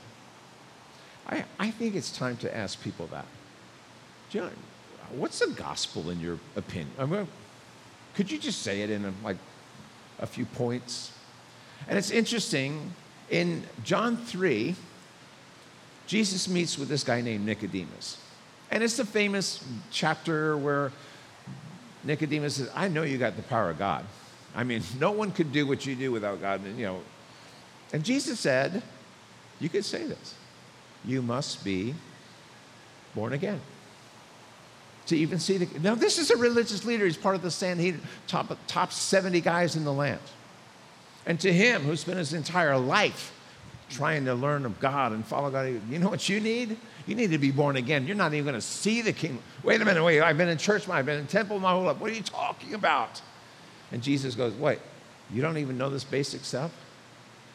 I, 1.28 1.46
I 1.58 1.72
think 1.72 1.96
it's 1.96 2.16
time 2.16 2.38
to 2.38 2.56
ask 2.56 2.80
people 2.84 3.08
that. 3.08 3.26
Know, 4.36 4.52
what's 5.16 5.40
the 5.40 5.48
gospel 5.48 6.12
in 6.12 6.20
your 6.20 6.38
opinion? 6.56 6.92
I 7.00 7.06
mean, 7.06 7.28
could 8.14 8.30
you 8.30 8.38
just 8.38 8.62
say 8.62 8.82
it 8.82 8.92
in 8.92 9.04
a, 9.04 9.14
like 9.24 9.38
a 10.20 10.28
few 10.28 10.46
points? 10.46 11.12
And 11.88 11.98
it's 11.98 12.12
interesting, 12.12 12.94
in 13.32 13.64
John 13.84 14.16
3, 14.16 14.76
Jesus 16.06 16.48
meets 16.48 16.78
with 16.78 16.88
this 16.88 17.04
guy 17.04 17.22
named 17.22 17.48
Nicodemus. 17.48 18.20
And 18.70 18.84
it's 18.84 18.98
the 18.98 19.06
famous 19.06 19.64
chapter 19.90 20.56
where 20.56 20.92
Nicodemus 22.04 22.58
says, 22.58 22.70
I 22.76 22.90
know 22.90 23.02
you 23.02 23.18
got 23.18 23.36
the 23.38 23.44
power 23.44 23.72
of 23.72 23.80
God. 23.80 24.06
I 24.56 24.64
mean, 24.64 24.82
no 25.00 25.12
one 25.12 25.32
could 25.32 25.52
do 25.52 25.68
what 25.68 25.86
you 25.86 25.96
do 25.96 26.12
without 26.12 26.42
God. 26.42 26.64
And, 26.66 26.78
you 26.78 26.86
know, 26.86 27.02
and 27.94 28.04
Jesus 28.04 28.40
said, 28.40 28.82
You 29.60 29.70
could 29.70 29.86
say 29.86 30.06
this. 30.06 30.36
You 31.06 31.22
must 31.22 31.64
be 31.64 31.94
born 33.16 33.34
again. 33.34 33.62
To 35.08 35.18
even 35.18 35.40
see 35.40 35.58
the 35.58 35.80
now, 35.80 35.96
this 35.96 36.18
is 36.18 36.32
a 36.32 36.36
religious 36.36 36.84
leader. 36.84 37.06
He's 37.06 37.16
part 37.16 37.36
of 37.36 37.42
the 37.42 37.52
Sanhedrin, 37.52 38.02
top, 38.28 38.58
top 38.68 38.92
70 38.92 39.40
guys 39.40 39.78
in 39.78 39.86
the 39.86 39.94
land. 39.94 40.20
And 41.26 41.40
to 41.42 41.52
him, 41.52 41.84
who 41.84 41.96
spent 41.96 42.18
his 42.18 42.34
entire 42.34 42.78
life 42.78 43.34
trying 43.90 44.26
to 44.26 44.34
learn 44.34 44.66
of 44.66 44.80
God 44.82 45.14
and 45.14 45.26
follow 45.26 45.50
God, 45.50 45.80
you 45.90 46.00
know 46.00 46.10
what 46.10 46.28
you 46.28 46.42
need? 46.42 46.78
You 47.06 47.16
need 47.16 47.32
to 47.32 47.38
be 47.38 47.52
born 47.52 47.78
again. 47.78 48.06
You're 48.06 48.18
not 48.18 48.34
even 48.34 48.46
going 48.46 48.56
to 48.56 48.62
see 48.62 49.02
the 49.02 49.14
kingdom. 49.14 49.42
Wait 49.64 49.82
a 49.82 49.86
minute, 49.86 50.04
wait. 50.04 50.22
I've 50.22 50.38
been 50.38 50.50
in 50.50 50.58
church, 50.58 50.90
I've 50.90 51.06
been 51.06 51.20
in 51.20 51.28
temple 51.28 51.60
my 51.60 51.72
whole 51.72 51.84
life. 51.84 52.00
What 52.00 52.12
are 52.12 52.14
you 52.14 52.22
talking 52.22 52.74
about? 52.74 53.22
And 53.92 54.02
Jesus 54.02 54.36
goes, 54.36 54.54
Wait, 54.54 54.80
you 55.34 55.42
don't 55.42 55.58
even 55.58 55.78
know 55.78 55.90
this 55.90 56.04
basic 56.04 56.44
stuff? 56.44 56.72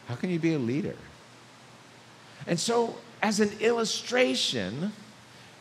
How 0.09 0.15
can 0.15 0.31
you 0.31 0.39
be 0.39 0.55
a 0.55 0.59
leader? 0.59 0.97
And 2.47 2.59
so, 2.59 2.97
as 3.23 3.41
an 3.41 3.51
illustration, 3.61 4.93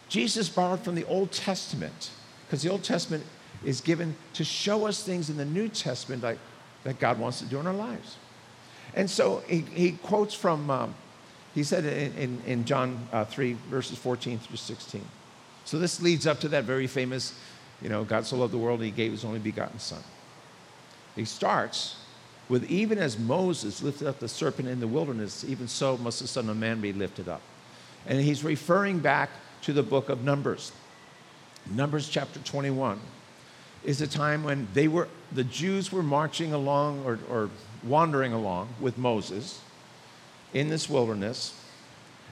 Jesus 0.10 0.50
borrowed 0.50 0.82
from 0.82 0.96
the 0.96 1.06
Old 1.06 1.32
Testament, 1.32 2.12
because 2.46 2.64
the 2.64 2.70
Old 2.70 2.84
Testament 2.84 3.24
is 3.64 3.82
given 3.82 4.16
to 4.34 4.44
show 4.44 4.88
us 4.88 5.04
things 5.04 5.30
in 5.30 5.38
the 5.38 5.46
New 5.46 5.70
Testament 5.70 6.24
like, 6.24 6.40
that 6.84 7.00
God 7.00 7.20
wants 7.20 7.40
to 7.40 7.46
do 7.46 7.60
in 7.60 7.68
our 7.68 7.74
lives. 7.74 8.18
And 8.96 9.10
so 9.10 9.44
he, 9.48 9.60
he 9.60 9.92
quotes 9.92 10.34
from, 10.34 10.70
um, 10.70 10.96
he 11.54 11.64
said 11.64 11.86
in, 11.86 12.14
in, 12.16 12.42
in 12.46 12.66
John 12.66 13.08
uh, 13.14 13.26
3, 13.26 13.54
verses 13.70 13.98
14 13.98 14.40
through 14.40 14.58
16. 14.58 15.06
So 15.64 15.78
this 15.78 16.02
leads 16.02 16.26
up 16.26 16.40
to 16.40 16.50
that 16.50 16.64
very 16.64 16.88
famous, 16.88 17.34
you 17.82 17.90
know, 17.90 18.04
God 18.04 18.26
so 18.26 18.38
loved 18.38 18.54
the 18.54 18.58
world, 18.58 18.82
he 18.82 18.92
gave 18.92 19.12
his 19.12 19.24
only 19.24 19.40
begotten 19.40 19.80
Son. 19.80 20.02
He 21.16 21.26
starts 21.26 21.98
with, 22.50 22.70
even 22.70 22.98
as 22.98 23.18
Moses 23.18 23.82
lifted 23.82 24.08
up 24.08 24.20
the 24.20 24.28
serpent 24.28 24.68
in 24.68 24.80
the 24.80 24.88
wilderness, 24.88 25.44
even 25.44 25.68
so 25.68 25.98
must 25.98 26.20
the 26.20 26.28
Son 26.28 26.50
of 26.50 26.58
Man 26.58 26.82
be 26.82 26.94
lifted 26.94 27.30
up. 27.30 27.42
And 28.08 28.20
he's 28.22 28.44
referring 28.44 29.00
back 29.00 29.30
to 29.64 29.74
the 29.74 29.84
book 29.84 30.10
of 30.10 30.24
Numbers. 30.24 30.72
Numbers 31.70 32.10
chapter 32.10 32.40
21 32.40 33.00
is 33.84 34.02
a 34.02 34.08
time 34.08 34.44
when 34.44 34.68
they 34.74 34.88
were, 34.88 35.08
the 35.32 35.44
Jews 35.44 35.92
were 35.92 36.04
marching 36.04 36.54
along 36.54 37.04
or, 37.06 37.20
or 37.30 37.50
wandering 37.84 38.34
along 38.34 38.70
with 38.80 38.98
Moses 38.98 39.60
in 40.54 40.70
this 40.70 40.90
wilderness, 40.90 41.54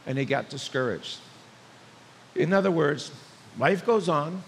and 0.06 0.18
they 0.18 0.26
got 0.26 0.50
discouraged. 0.50 1.18
In 2.36 2.54
other 2.54 2.72
words, 2.72 3.12
life 3.58 3.86
goes 3.86 4.10
on. 4.10 4.44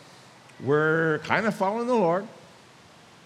We're 0.64 1.20
kind 1.20 1.46
of 1.46 1.56
following 1.56 1.88
the 1.88 1.96
Lord. 1.96 2.28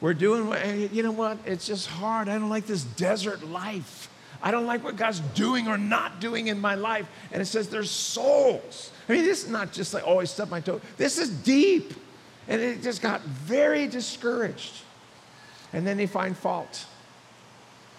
We're 0.01 0.13
doing, 0.13 0.51
eh, 0.53 0.87
you 0.91 1.03
know 1.03 1.11
what? 1.11 1.37
It's 1.45 1.65
just 1.65 1.87
hard. 1.87 2.27
I 2.27 2.37
don't 2.37 2.49
like 2.49 2.67
this 2.67 2.83
desert 2.83 3.43
life. 3.47 4.09
I 4.41 4.51
don't 4.51 4.65
like 4.65 4.83
what 4.83 4.97
God's 4.97 5.21
doing 5.33 5.67
or 5.67 5.77
not 5.77 6.19
doing 6.19 6.47
in 6.47 6.59
my 6.59 6.75
life. 6.75 7.07
And 7.31 7.41
it 7.41 7.45
says 7.45 7.69
there's 7.69 7.89
souls. 7.89 8.91
I 9.07 9.13
mean, 9.13 9.23
this 9.23 9.43
is 9.43 9.49
not 9.49 9.71
just 9.71 9.93
like, 9.93 10.03
oh, 10.05 10.19
I 10.19 10.25
stubbed 10.25 10.51
my 10.51 10.61
toe. 10.61 10.81
This 10.97 11.17
is 11.17 11.29
deep. 11.29 11.93
And 12.47 12.61
it 12.61 12.83
just 12.83 13.01
got 13.01 13.21
very 13.21 13.87
discouraged. 13.87 14.73
And 15.73 15.85
then 15.87 15.97
they 15.97 16.05
find 16.05 16.37
fault. 16.37 16.85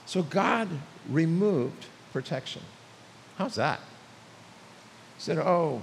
So 0.05 0.23
God 0.23 0.69
removed 1.11 1.87
protection. 2.13 2.63
How's 3.39 3.57
that? 3.57 3.81
He 5.17 5.23
said, 5.23 5.39
Oh, 5.39 5.83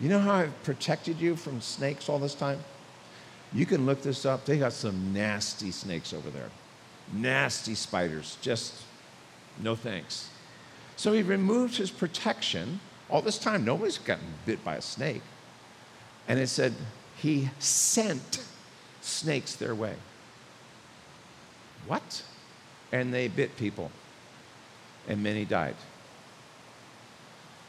you 0.00 0.08
know 0.08 0.20
how 0.20 0.34
I've 0.34 0.62
protected 0.62 1.18
you 1.18 1.34
from 1.34 1.60
snakes 1.60 2.08
all 2.08 2.18
this 2.18 2.34
time? 2.34 2.60
You 3.52 3.66
can 3.66 3.86
look 3.86 4.02
this 4.02 4.26
up. 4.26 4.44
They 4.44 4.58
got 4.58 4.72
some 4.72 5.12
nasty 5.12 5.70
snakes 5.70 6.12
over 6.12 6.30
there. 6.30 6.50
Nasty 7.12 7.74
spiders. 7.74 8.36
Just 8.40 8.74
no 9.62 9.74
thanks. 9.74 10.28
So 10.96 11.12
he 11.12 11.22
removed 11.22 11.76
his 11.76 11.90
protection. 11.90 12.80
All 13.08 13.22
this 13.22 13.38
time, 13.38 13.64
nobody's 13.64 13.98
gotten 13.98 14.26
bit 14.44 14.62
by 14.64 14.76
a 14.76 14.82
snake. 14.82 15.22
And 16.26 16.38
it 16.38 16.48
said 16.48 16.74
he 17.16 17.50
sent 17.58 18.44
snakes 19.00 19.54
their 19.54 19.74
way. 19.74 19.94
What? 21.86 22.22
And 22.92 23.14
they 23.14 23.28
bit 23.28 23.56
people, 23.56 23.90
and 25.08 25.22
many 25.22 25.44
died. 25.44 25.76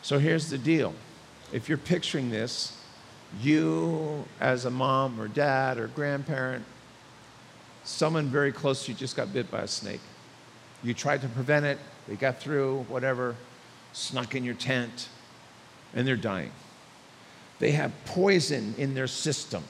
So 0.01 0.19
here's 0.19 0.49
the 0.49 0.57
deal. 0.57 0.93
If 1.53 1.69
you're 1.69 1.77
picturing 1.77 2.29
this, 2.29 2.78
you 3.41 4.25
as 4.39 4.65
a 4.65 4.69
mom 4.69 5.19
or 5.19 5.27
dad 5.27 5.77
or 5.77 5.87
grandparent, 5.87 6.65
someone 7.83 8.27
very 8.27 8.51
close 8.51 8.85
to 8.85 8.91
you 8.91 8.97
just 8.97 9.15
got 9.15 9.31
bit 9.33 9.49
by 9.49 9.61
a 9.61 9.67
snake. 9.67 10.01
You 10.83 10.93
tried 10.93 11.21
to 11.21 11.27
prevent 11.27 11.65
it, 11.65 11.77
they 12.07 12.15
got 12.15 12.39
through, 12.39 12.85
whatever, 12.87 13.35
snuck 13.93 14.35
in 14.35 14.43
your 14.43 14.55
tent, 14.55 15.09
and 15.93 16.07
they're 16.07 16.15
dying. 16.15 16.51
They 17.59 17.71
have 17.71 17.91
poison 18.05 18.73
in 18.77 18.93
their 18.93 19.07
system. 19.07 19.63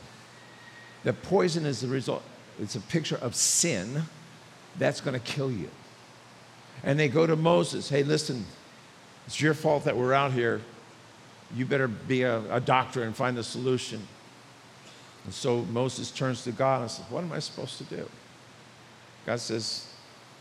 The 1.03 1.13
poison 1.13 1.65
is 1.65 1.81
the 1.81 1.87
result, 1.87 2.23
it's 2.61 2.75
a 2.75 2.81
picture 2.81 3.17
of 3.17 3.35
sin 3.35 4.03
that's 4.77 5.01
going 5.01 5.19
to 5.19 5.25
kill 5.25 5.51
you. 5.51 5.69
And 6.83 6.99
they 6.99 7.07
go 7.07 7.25
to 7.27 7.35
Moses, 7.35 7.89
hey, 7.89 8.03
listen, 8.03 8.45
it's 9.25 9.41
your 9.41 9.53
fault 9.53 9.85
that 9.85 9.97
we're 9.97 10.13
out 10.13 10.31
here. 10.31 10.61
You 11.55 11.65
better 11.65 11.87
be 11.87 12.23
a, 12.23 12.55
a 12.55 12.59
doctor 12.59 13.03
and 13.03 13.15
find 13.15 13.37
a 13.37 13.43
solution. 13.43 14.07
And 15.25 15.33
so 15.33 15.61
Moses 15.65 16.11
turns 16.11 16.43
to 16.43 16.51
God 16.51 16.81
and 16.81 16.91
says, 16.91 17.05
What 17.09 17.23
am 17.23 17.31
I 17.31 17.39
supposed 17.39 17.77
to 17.79 17.83
do? 17.83 18.09
God 19.25 19.39
says, 19.39 19.87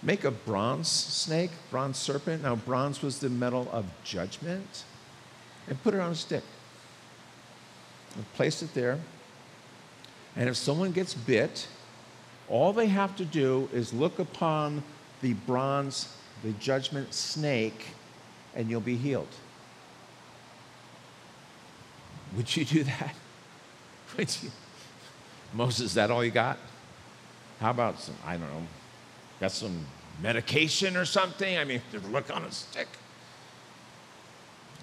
Make 0.02 0.24
a 0.24 0.30
bronze 0.30 0.88
snake, 0.88 1.50
bronze 1.70 1.96
serpent. 1.96 2.42
Now, 2.42 2.56
bronze 2.56 3.02
was 3.02 3.18
the 3.18 3.28
metal 3.28 3.68
of 3.72 3.84
judgment, 4.04 4.84
and 5.66 5.82
put 5.82 5.94
it 5.94 6.00
on 6.00 6.12
a 6.12 6.14
stick. 6.14 6.44
And 8.14 8.32
place 8.34 8.62
it 8.62 8.72
there. 8.74 8.98
And 10.36 10.48
if 10.48 10.56
someone 10.56 10.92
gets 10.92 11.14
bit, 11.14 11.66
all 12.48 12.72
they 12.72 12.86
have 12.86 13.16
to 13.16 13.24
do 13.24 13.68
is 13.72 13.92
look 13.92 14.18
upon 14.18 14.82
the 15.20 15.34
bronze, 15.34 16.14
the 16.42 16.52
judgment 16.52 17.12
snake, 17.12 17.88
and 18.54 18.70
you'll 18.70 18.80
be 18.80 18.96
healed. 18.96 19.28
Would 22.36 22.56
you 22.56 22.64
do 22.64 22.84
that? 22.84 23.14
Would 24.16 24.36
you? 24.42 24.50
Moses, 25.54 25.80
is 25.86 25.94
that 25.94 26.10
all 26.10 26.24
you 26.24 26.30
got? 26.30 26.58
How 27.60 27.70
about 27.70 27.98
some, 27.98 28.14
I 28.24 28.32
don't 28.32 28.48
know, 28.48 28.66
got 29.40 29.52
some 29.52 29.86
medication 30.22 30.96
or 30.96 31.04
something? 31.04 31.58
I 31.58 31.64
mean, 31.64 31.80
look 32.10 32.34
on 32.34 32.44
a 32.44 32.52
stick. 32.52 32.88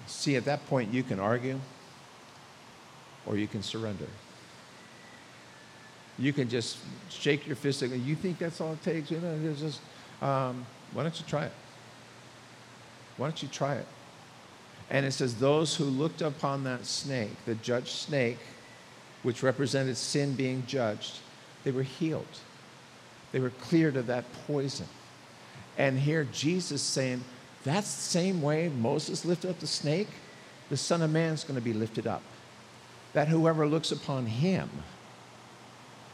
See, 0.06 0.36
at 0.36 0.44
that 0.44 0.66
point, 0.66 0.92
you 0.92 1.02
can 1.02 1.18
argue 1.18 1.58
or 3.26 3.36
you 3.36 3.46
can 3.46 3.62
surrender. 3.62 4.06
You 6.18 6.32
can 6.32 6.48
just 6.48 6.78
shake 7.10 7.46
your 7.46 7.56
fist 7.56 7.82
and 7.82 8.04
you 8.04 8.14
think 8.14 8.38
that's 8.38 8.60
all 8.60 8.72
it 8.72 8.82
takes? 8.82 9.10
You 9.10 9.20
know, 9.20 9.38
it's 9.44 9.60
just, 9.60 9.80
um, 10.22 10.64
why 10.92 11.02
don't 11.02 11.18
you 11.18 11.26
try 11.26 11.44
it? 11.44 11.52
Why 13.16 13.26
don't 13.26 13.42
you 13.42 13.48
try 13.48 13.74
it? 13.74 13.86
And 14.90 15.04
it 15.04 15.12
says, 15.12 15.34
Those 15.34 15.76
who 15.76 15.84
looked 15.84 16.22
upon 16.22 16.64
that 16.64 16.86
snake, 16.86 17.32
the 17.44 17.54
judged 17.56 17.88
snake, 17.88 18.38
which 19.22 19.42
represented 19.42 19.96
sin 19.96 20.34
being 20.34 20.64
judged, 20.66 21.18
they 21.64 21.70
were 21.70 21.82
healed. 21.82 22.24
They 23.32 23.40
were 23.40 23.50
cleared 23.50 23.96
of 23.96 24.06
that 24.06 24.24
poison. 24.46 24.86
And 25.76 25.98
here 25.98 26.24
Jesus 26.32 26.80
saying, 26.82 27.24
That's 27.64 27.94
the 27.94 28.02
same 28.02 28.40
way 28.40 28.68
Moses 28.68 29.24
lifted 29.24 29.50
up 29.50 29.58
the 29.58 29.66
snake, 29.66 30.08
the 30.68 30.76
Son 30.76 31.02
of 31.02 31.10
Man 31.10 31.34
is 31.34 31.44
going 31.44 31.56
to 31.56 31.64
be 31.64 31.72
lifted 31.72 32.06
up. 32.06 32.22
That 33.12 33.28
whoever 33.28 33.66
looks 33.66 33.92
upon 33.92 34.26
him, 34.26 34.68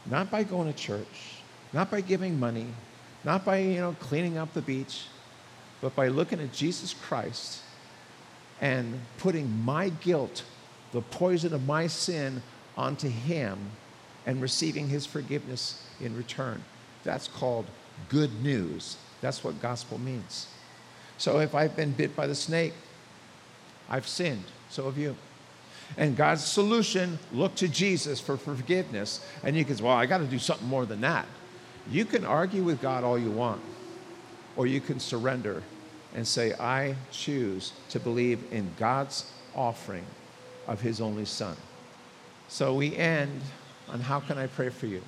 not 0.07 0.31
by 0.31 0.45
going 0.45 0.73
to 0.73 0.79
church, 0.79 1.41
not 1.73 1.91
by 1.91 2.01
giving 2.01 2.39
money, 2.39 2.66
not 3.25 3.45
by 3.45 3.59
you 3.59 3.81
know 3.81 3.97
cleaning 4.01 4.39
up 4.39 4.53
the 4.55 4.62
beach, 4.62 5.05
but 5.81 5.95
by 5.95 6.09
looking 6.09 6.41
at 6.41 6.53
Jesus 6.53 6.95
Christ 6.95 7.62
and 8.61 9.01
putting 9.19 9.65
my 9.65 9.89
guilt, 9.89 10.45
the 10.93 11.01
poison 11.01 11.53
of 11.55 11.67
my 11.67 11.87
sin, 11.87 12.43
onto 12.77 13.09
him 13.09 13.59
and 14.27 14.41
receiving 14.41 14.89
his 14.89 15.05
forgiveness 15.05 15.87
in 16.01 16.17
return. 16.17 16.63
That's 17.05 17.29
called 17.29 17.67
good 18.09 18.43
news. 18.43 18.97
That's 19.21 19.45
what 19.45 19.61
gospel 19.61 19.99
means. 19.99 20.47
So 21.19 21.41
if 21.41 21.55
I've 21.55 21.77
been 21.77 21.93
bit 21.93 22.17
by 22.17 22.27
the 22.27 22.35
snake, 22.35 22.73
I've 23.91 24.09
sinned. 24.09 24.45
So 24.71 24.85
have 24.85 24.97
you. 24.97 25.17
And 25.97 26.17
God's 26.17 26.45
solution, 26.45 27.19
look 27.33 27.55
to 27.57 27.69
Jesus 27.69 28.21
for 28.21 28.37
forgiveness. 28.37 29.25
And 29.43 29.57
you 29.57 29.65
can 29.65 29.77
say, 29.77 29.85
well, 29.85 29.93
I 29.93 30.07
got 30.07 30.19
to 30.19 30.27
do 30.27 30.39
something 30.39 30.67
more 30.67 30.87
than 30.87 31.03
that. 31.03 31.27
You 31.91 32.05
can 32.05 32.25
argue 32.25 32.63
with 32.63 32.81
God 32.81 33.05
all 33.05 33.19
you 33.19 33.31
want. 33.31 33.61
or 34.57 34.67
you 34.67 34.81
can 34.81 35.01
surrender 35.01 35.63
and 36.15 36.27
say, 36.27 36.53
I 36.55 36.97
choose 37.11 37.73
to 37.91 38.01
believe 38.01 38.41
in 38.53 38.71
God's 38.79 39.31
offering 39.55 40.05
of 40.67 40.81
His 40.81 41.01
only 41.01 41.25
Son. 41.25 41.57
So 42.49 42.75
we 42.75 42.95
end 42.97 43.41
on 43.89 44.01
how 44.01 44.21
can 44.21 44.39
I 44.39 44.47
pray 44.47 44.69
for 44.69 44.87
you? 44.87 45.03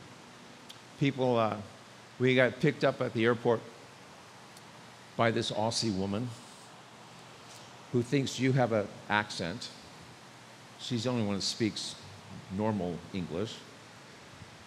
People, 0.98 1.36
uh, 1.36 1.56
we 2.18 2.34
got 2.34 2.60
picked 2.60 2.84
up 2.84 3.00
at 3.00 3.12
the 3.12 3.24
airport 3.24 3.60
by 5.16 5.30
this 5.30 5.50
Aussie 5.50 5.94
woman 5.96 6.28
who 7.92 8.02
thinks 8.02 8.40
you 8.40 8.52
have 8.52 8.72
an 8.72 8.88
accent. 9.08 9.68
She's 10.78 11.04
the 11.04 11.10
only 11.10 11.24
one 11.24 11.36
that 11.36 11.42
speaks 11.42 11.94
normal 12.56 12.98
English. 13.12 13.54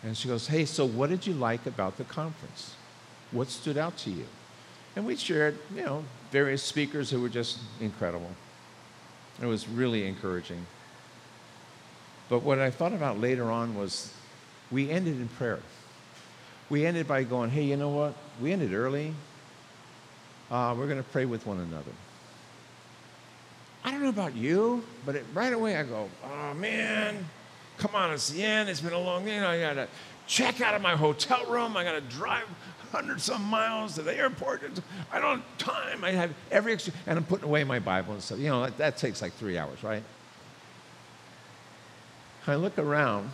And 0.04 0.16
she 0.16 0.28
goes, 0.28 0.48
Hey, 0.48 0.66
so 0.66 0.86
what 0.86 1.10
did 1.10 1.26
you 1.28 1.34
like 1.34 1.66
about 1.66 1.98
the 1.98 2.04
conference? 2.04 2.76
What 3.32 3.50
stood 3.50 3.78
out 3.78 3.98
to 3.98 4.10
you? 4.10 4.26
And 4.98 5.06
we 5.06 5.16
shared, 5.16 5.60
you 5.76 5.86
know, 5.86 6.04
various 6.32 6.64
speakers 6.64 7.12
who 7.12 7.22
were 7.22 7.30
just 7.30 7.60
incredible. 7.80 8.32
It 9.40 9.46
was 9.46 9.68
really 9.68 10.08
encouraging. 10.08 10.66
But 12.30 12.42
what 12.42 12.58
I 12.58 12.72
thought 12.72 12.94
about 12.94 13.20
later 13.20 13.52
on 13.52 13.76
was 13.76 14.12
we 14.72 14.90
ended 14.90 15.22
in 15.22 15.28
prayer. 15.28 15.60
We 16.72 16.84
ended 16.84 17.08
by 17.08 17.26
going, 17.26 17.52
hey, 17.52 17.62
you 17.62 17.78
know 17.78 17.90
what? 17.90 18.16
We 18.42 18.52
ended 18.52 18.74
early. 18.74 19.14
Uh, 20.50 20.74
we're 20.76 20.88
going 20.88 20.98
to 20.98 21.10
pray 21.12 21.26
with 21.26 21.46
one 21.46 21.60
another. 21.60 21.92
I 23.84 23.92
don't 23.92 24.02
know 24.02 24.10
about 24.10 24.36
you, 24.36 24.84
but 25.06 25.16
it, 25.16 25.26
right 25.32 25.54
away 25.54 25.76
I 25.76 25.84
go, 25.84 26.10
oh 26.26 26.56
man, 26.56 27.24
come 27.78 27.94
on, 27.94 28.12
it's 28.12 28.32
the 28.32 28.42
end. 28.42 28.68
It's 28.68 28.82
been 28.82 28.94
a 28.94 29.00
long 29.00 29.26
day. 29.26 29.38
I 29.38 29.60
got 29.60 29.74
to 29.74 29.88
check 30.26 30.60
out 30.60 30.74
of 30.74 30.82
my 30.82 30.96
hotel 30.96 31.46
room. 31.46 31.78
I 31.78 31.84
got 31.84 31.92
to 31.92 32.02
drive 32.02 32.46
hundred 32.92 33.22
some 33.22 33.44
miles 33.44 33.96
to 33.96 34.02
the 34.02 34.16
airport. 34.16 34.64
I 35.12 35.20
don't 35.20 35.40
have 35.40 35.58
time. 35.58 36.04
I 36.04 36.12
have 36.12 36.34
every 36.52 36.74
extra, 36.74 36.94
and 37.06 37.18
I'm 37.18 37.26
putting 37.26 37.46
away 37.46 37.64
my 37.64 37.80
Bible 37.80 38.14
and 38.14 38.22
stuff. 38.22 38.40
You 38.40 38.50
know, 38.50 38.64
that, 38.64 38.78
that 38.78 38.98
takes 38.98 39.22
like 39.22 39.34
three 39.34 39.58
hours, 39.58 39.84
right? 39.84 40.04
I 42.48 42.56
look 42.56 42.78
around, 42.78 43.32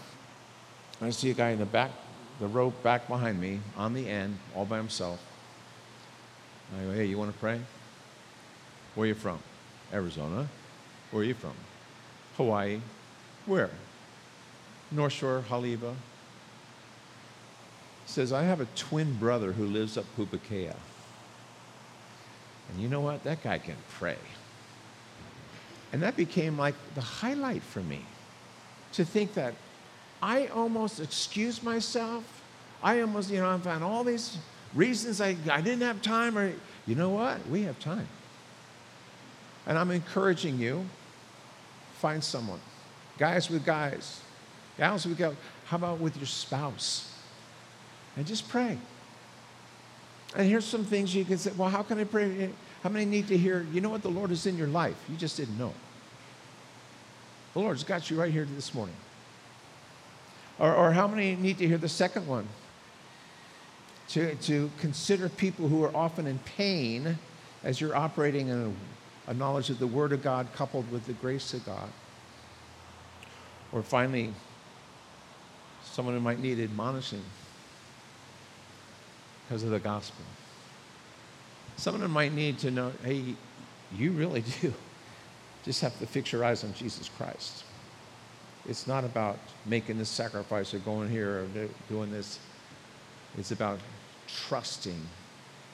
I 1.01 1.11
see 1.11 1.29
a 1.29 1.33
guy 1.33 1.51
in 1.51 1.59
the 1.59 1.65
back, 1.65 1.91
the 2.39 2.47
rope 2.47 2.81
back 2.81 3.07
behind 3.07 3.39
me, 3.39 3.59
on 3.77 3.93
the 3.93 4.09
end, 4.09 4.39
all 4.55 4.65
by 4.65 4.77
himself. 4.77 5.23
I 6.75 6.83
go, 6.83 6.91
hey, 6.93 7.05
you 7.05 7.17
want 7.17 7.31
to 7.31 7.37
pray? 7.37 7.59
Where 8.95 9.05
are 9.05 9.07
you 9.07 9.13
from? 9.13 9.39
Arizona. 9.93 10.47
Where 11.11 11.21
are 11.21 11.25
you 11.25 11.35
from? 11.35 11.53
Hawaii. 12.37 12.79
Where? 13.45 13.69
North 14.91 15.13
Shore, 15.13 15.43
Haleiwa 15.47 15.93
says, 18.13 18.31
I 18.31 18.43
have 18.43 18.61
a 18.61 18.67
twin 18.75 19.15
brother 19.15 19.51
who 19.51 19.65
lives 19.65 19.97
up 19.97 20.05
Pupukea. 20.15 20.75
And 22.69 22.81
you 22.81 22.87
know 22.87 23.01
what? 23.01 23.23
That 23.23 23.43
guy 23.43 23.57
can 23.57 23.75
pray. 23.89 24.17
And 25.91 26.01
that 26.03 26.15
became 26.15 26.57
like 26.57 26.75
the 26.95 27.01
highlight 27.01 27.63
for 27.63 27.81
me 27.81 28.05
to 28.93 29.03
think 29.03 29.33
that 29.33 29.55
I 30.21 30.47
almost 30.47 30.99
excused 30.99 31.63
myself. 31.63 32.23
I 32.83 33.01
almost, 33.01 33.31
you 33.31 33.39
know, 33.39 33.49
I 33.49 33.57
found 33.57 33.83
all 33.83 34.03
these 34.03 34.37
reasons 34.73 35.19
I, 35.19 35.35
I 35.51 35.61
didn't 35.61 35.81
have 35.81 36.01
time, 36.01 36.37
or 36.37 36.53
you 36.85 36.95
know 36.95 37.09
what? 37.09 37.45
We 37.47 37.63
have 37.63 37.79
time. 37.79 38.07
And 39.65 39.77
I'm 39.77 39.91
encouraging 39.91 40.59
you 40.59 40.85
find 41.95 42.23
someone. 42.23 42.59
Guys 43.17 43.49
with 43.49 43.65
guys, 43.65 44.21
gals 44.77 45.05
with 45.05 45.17
gals. 45.17 45.35
How 45.65 45.77
about 45.77 45.99
with 45.99 46.17
your 46.17 46.25
spouse? 46.25 47.12
And 48.15 48.25
just 48.25 48.47
pray. 48.49 48.77
And 50.35 50.47
here's 50.47 50.65
some 50.65 50.83
things 50.83 51.13
you 51.13 51.25
can 51.25 51.37
say, 51.37 51.51
well, 51.57 51.69
how 51.69 51.83
can 51.83 51.99
I 51.99 52.05
pray? 52.05 52.49
How 52.81 52.89
many 52.89 53.05
need 53.05 53.27
to 53.27 53.37
hear, 53.37 53.65
you 53.71 53.81
know 53.81 53.89
what, 53.89 54.01
the 54.01 54.09
Lord 54.09 54.31
is 54.31 54.45
in 54.45 54.57
your 54.57 54.67
life? 54.67 54.95
You 55.09 55.15
just 55.15 55.37
didn't 55.37 55.57
know. 55.57 55.73
The 57.53 57.59
Lord's 57.59 57.83
got 57.83 58.09
you 58.09 58.19
right 58.19 58.31
here 58.31 58.45
this 58.45 58.73
morning. 58.73 58.95
Or, 60.59 60.73
or 60.73 60.91
how 60.91 61.07
many 61.07 61.35
need 61.35 61.59
to 61.59 61.67
hear 61.67 61.77
the 61.77 61.89
second 61.89 62.27
one? 62.27 62.47
To, 64.09 64.35
to 64.35 64.69
consider 64.79 65.29
people 65.29 65.67
who 65.67 65.83
are 65.83 65.95
often 65.95 66.27
in 66.27 66.39
pain 66.39 67.17
as 67.63 67.79
you're 67.79 67.95
operating 67.95 68.49
in 68.49 68.75
a, 69.27 69.31
a 69.31 69.33
knowledge 69.33 69.69
of 69.69 69.79
the 69.79 69.87
Word 69.87 70.11
of 70.11 70.21
God 70.21 70.47
coupled 70.53 70.91
with 70.91 71.05
the 71.05 71.13
grace 71.13 71.53
of 71.53 71.65
God. 71.65 71.89
Or 73.71 73.81
finally, 73.81 74.33
someone 75.83 76.15
who 76.15 76.21
might 76.21 76.39
need 76.39 76.59
admonishing 76.59 77.23
because 79.53 79.63
of 79.63 79.69
the 79.69 79.79
gospel. 79.79 80.25
Some 81.77 81.93
of 81.93 82.01
them 82.01 82.09
might 82.09 82.33
need 82.33 82.57
to 82.59 82.71
know 82.71 82.91
hey, 83.03 83.35
you 83.95 84.09
really 84.09 84.43
do 84.61 84.73
just 85.63 85.79
have 85.81 85.97
to 85.99 86.07
fix 86.07 86.31
your 86.31 86.43
eyes 86.43 86.63
on 86.63 86.73
Jesus 86.73 87.07
Christ. 87.07 87.63
It's 88.67 88.87
not 88.87 89.03
about 89.03 89.37
making 89.67 89.99
this 89.99 90.09
sacrifice 90.09 90.73
or 90.73 90.79
going 90.79 91.07
here 91.07 91.43
or 91.43 91.67
doing 91.87 92.11
this. 92.11 92.39
It's 93.37 93.51
about 93.51 93.77
trusting 94.27 94.99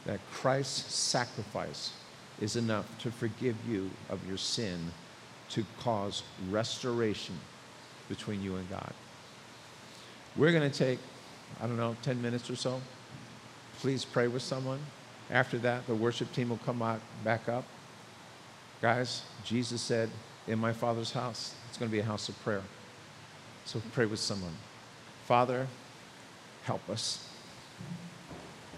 that 0.05 0.19
Christ's 0.33 0.93
sacrifice 0.93 1.93
is 2.41 2.57
enough 2.57 2.85
to 2.99 3.11
forgive 3.11 3.55
you 3.65 3.89
of 4.09 4.27
your 4.27 4.37
sin 4.37 4.91
to 5.51 5.65
cause 5.79 6.23
restoration 6.49 7.35
between 8.09 8.43
you 8.43 8.57
and 8.57 8.69
God. 8.69 8.93
We're 10.35 10.51
going 10.51 10.69
to 10.69 10.77
take, 10.77 10.99
I 11.61 11.67
don't 11.67 11.77
know, 11.77 11.95
10 12.01 12.21
minutes 12.21 12.49
or 12.49 12.57
so 12.57 12.81
please 13.81 14.05
pray 14.05 14.27
with 14.27 14.41
someone. 14.41 14.79
After 15.29 15.57
that, 15.59 15.85
the 15.87 15.95
worship 15.95 16.31
team 16.33 16.49
will 16.49 16.59
come 16.65 16.81
out, 16.81 17.01
back 17.23 17.47
up. 17.47 17.65
Guys, 18.81 19.23
Jesus 19.43 19.81
said, 19.81 20.09
In 20.47 20.59
my 20.59 20.73
Father's 20.73 21.11
house, 21.11 21.53
it's 21.67 21.77
going 21.77 21.89
to 21.89 21.93
be 21.93 21.99
a 21.99 22.05
house 22.05 22.29
of 22.29 22.41
prayer. 22.43 22.63
So 23.65 23.81
pray 23.93 24.05
with 24.05 24.19
someone. 24.19 24.53
Father, 25.25 25.67
help 26.63 26.89
us. 26.89 27.25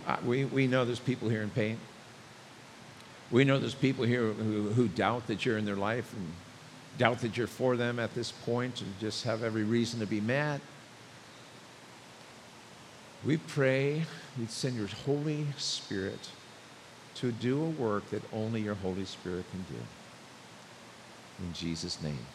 Uh, 0.08 0.18
we, 0.26 0.46
we 0.46 0.68
know 0.68 0.84
there's 0.84 1.00
people 1.00 1.30
here 1.30 1.44
in 1.44 1.50
pain. 1.50 1.78
We 3.30 3.46
know 3.46 3.60
there's 3.60 3.76
people 3.76 4.04
here 4.04 4.34
who, 4.34 4.70
who 4.70 4.88
doubt 4.90 5.28
that 5.28 5.46
you're 5.46 5.58
in 5.58 5.66
their 5.66 5.76
life 5.78 6.14
and 6.14 6.28
doubt 6.98 7.20
that 7.20 7.38
you're 7.38 7.48
for 7.48 7.78
them 7.78 8.00
at 8.00 8.14
this 8.14 8.32
point 8.32 8.82
and 8.82 8.94
just 9.00 9.24
have 9.24 9.44
every 9.44 9.64
reason 9.64 10.00
to 10.02 10.06
be 10.06 10.20
mad. 10.20 10.60
We 13.24 13.38
pray 13.38 14.04
you'd 14.38 14.50
send 14.50 14.76
your 14.76 14.88
Holy 14.88 15.46
Spirit 15.58 16.30
to 17.16 17.32
do 17.32 17.62
a 17.62 17.70
work 17.70 18.10
that 18.10 18.24
only 18.34 18.62
your 18.62 18.76
Holy 18.76 19.06
Spirit 19.06 19.46
can 19.52 19.64
do. 19.70 19.82
In 21.46 21.54
Jesus' 21.54 22.02
name. 22.02 22.26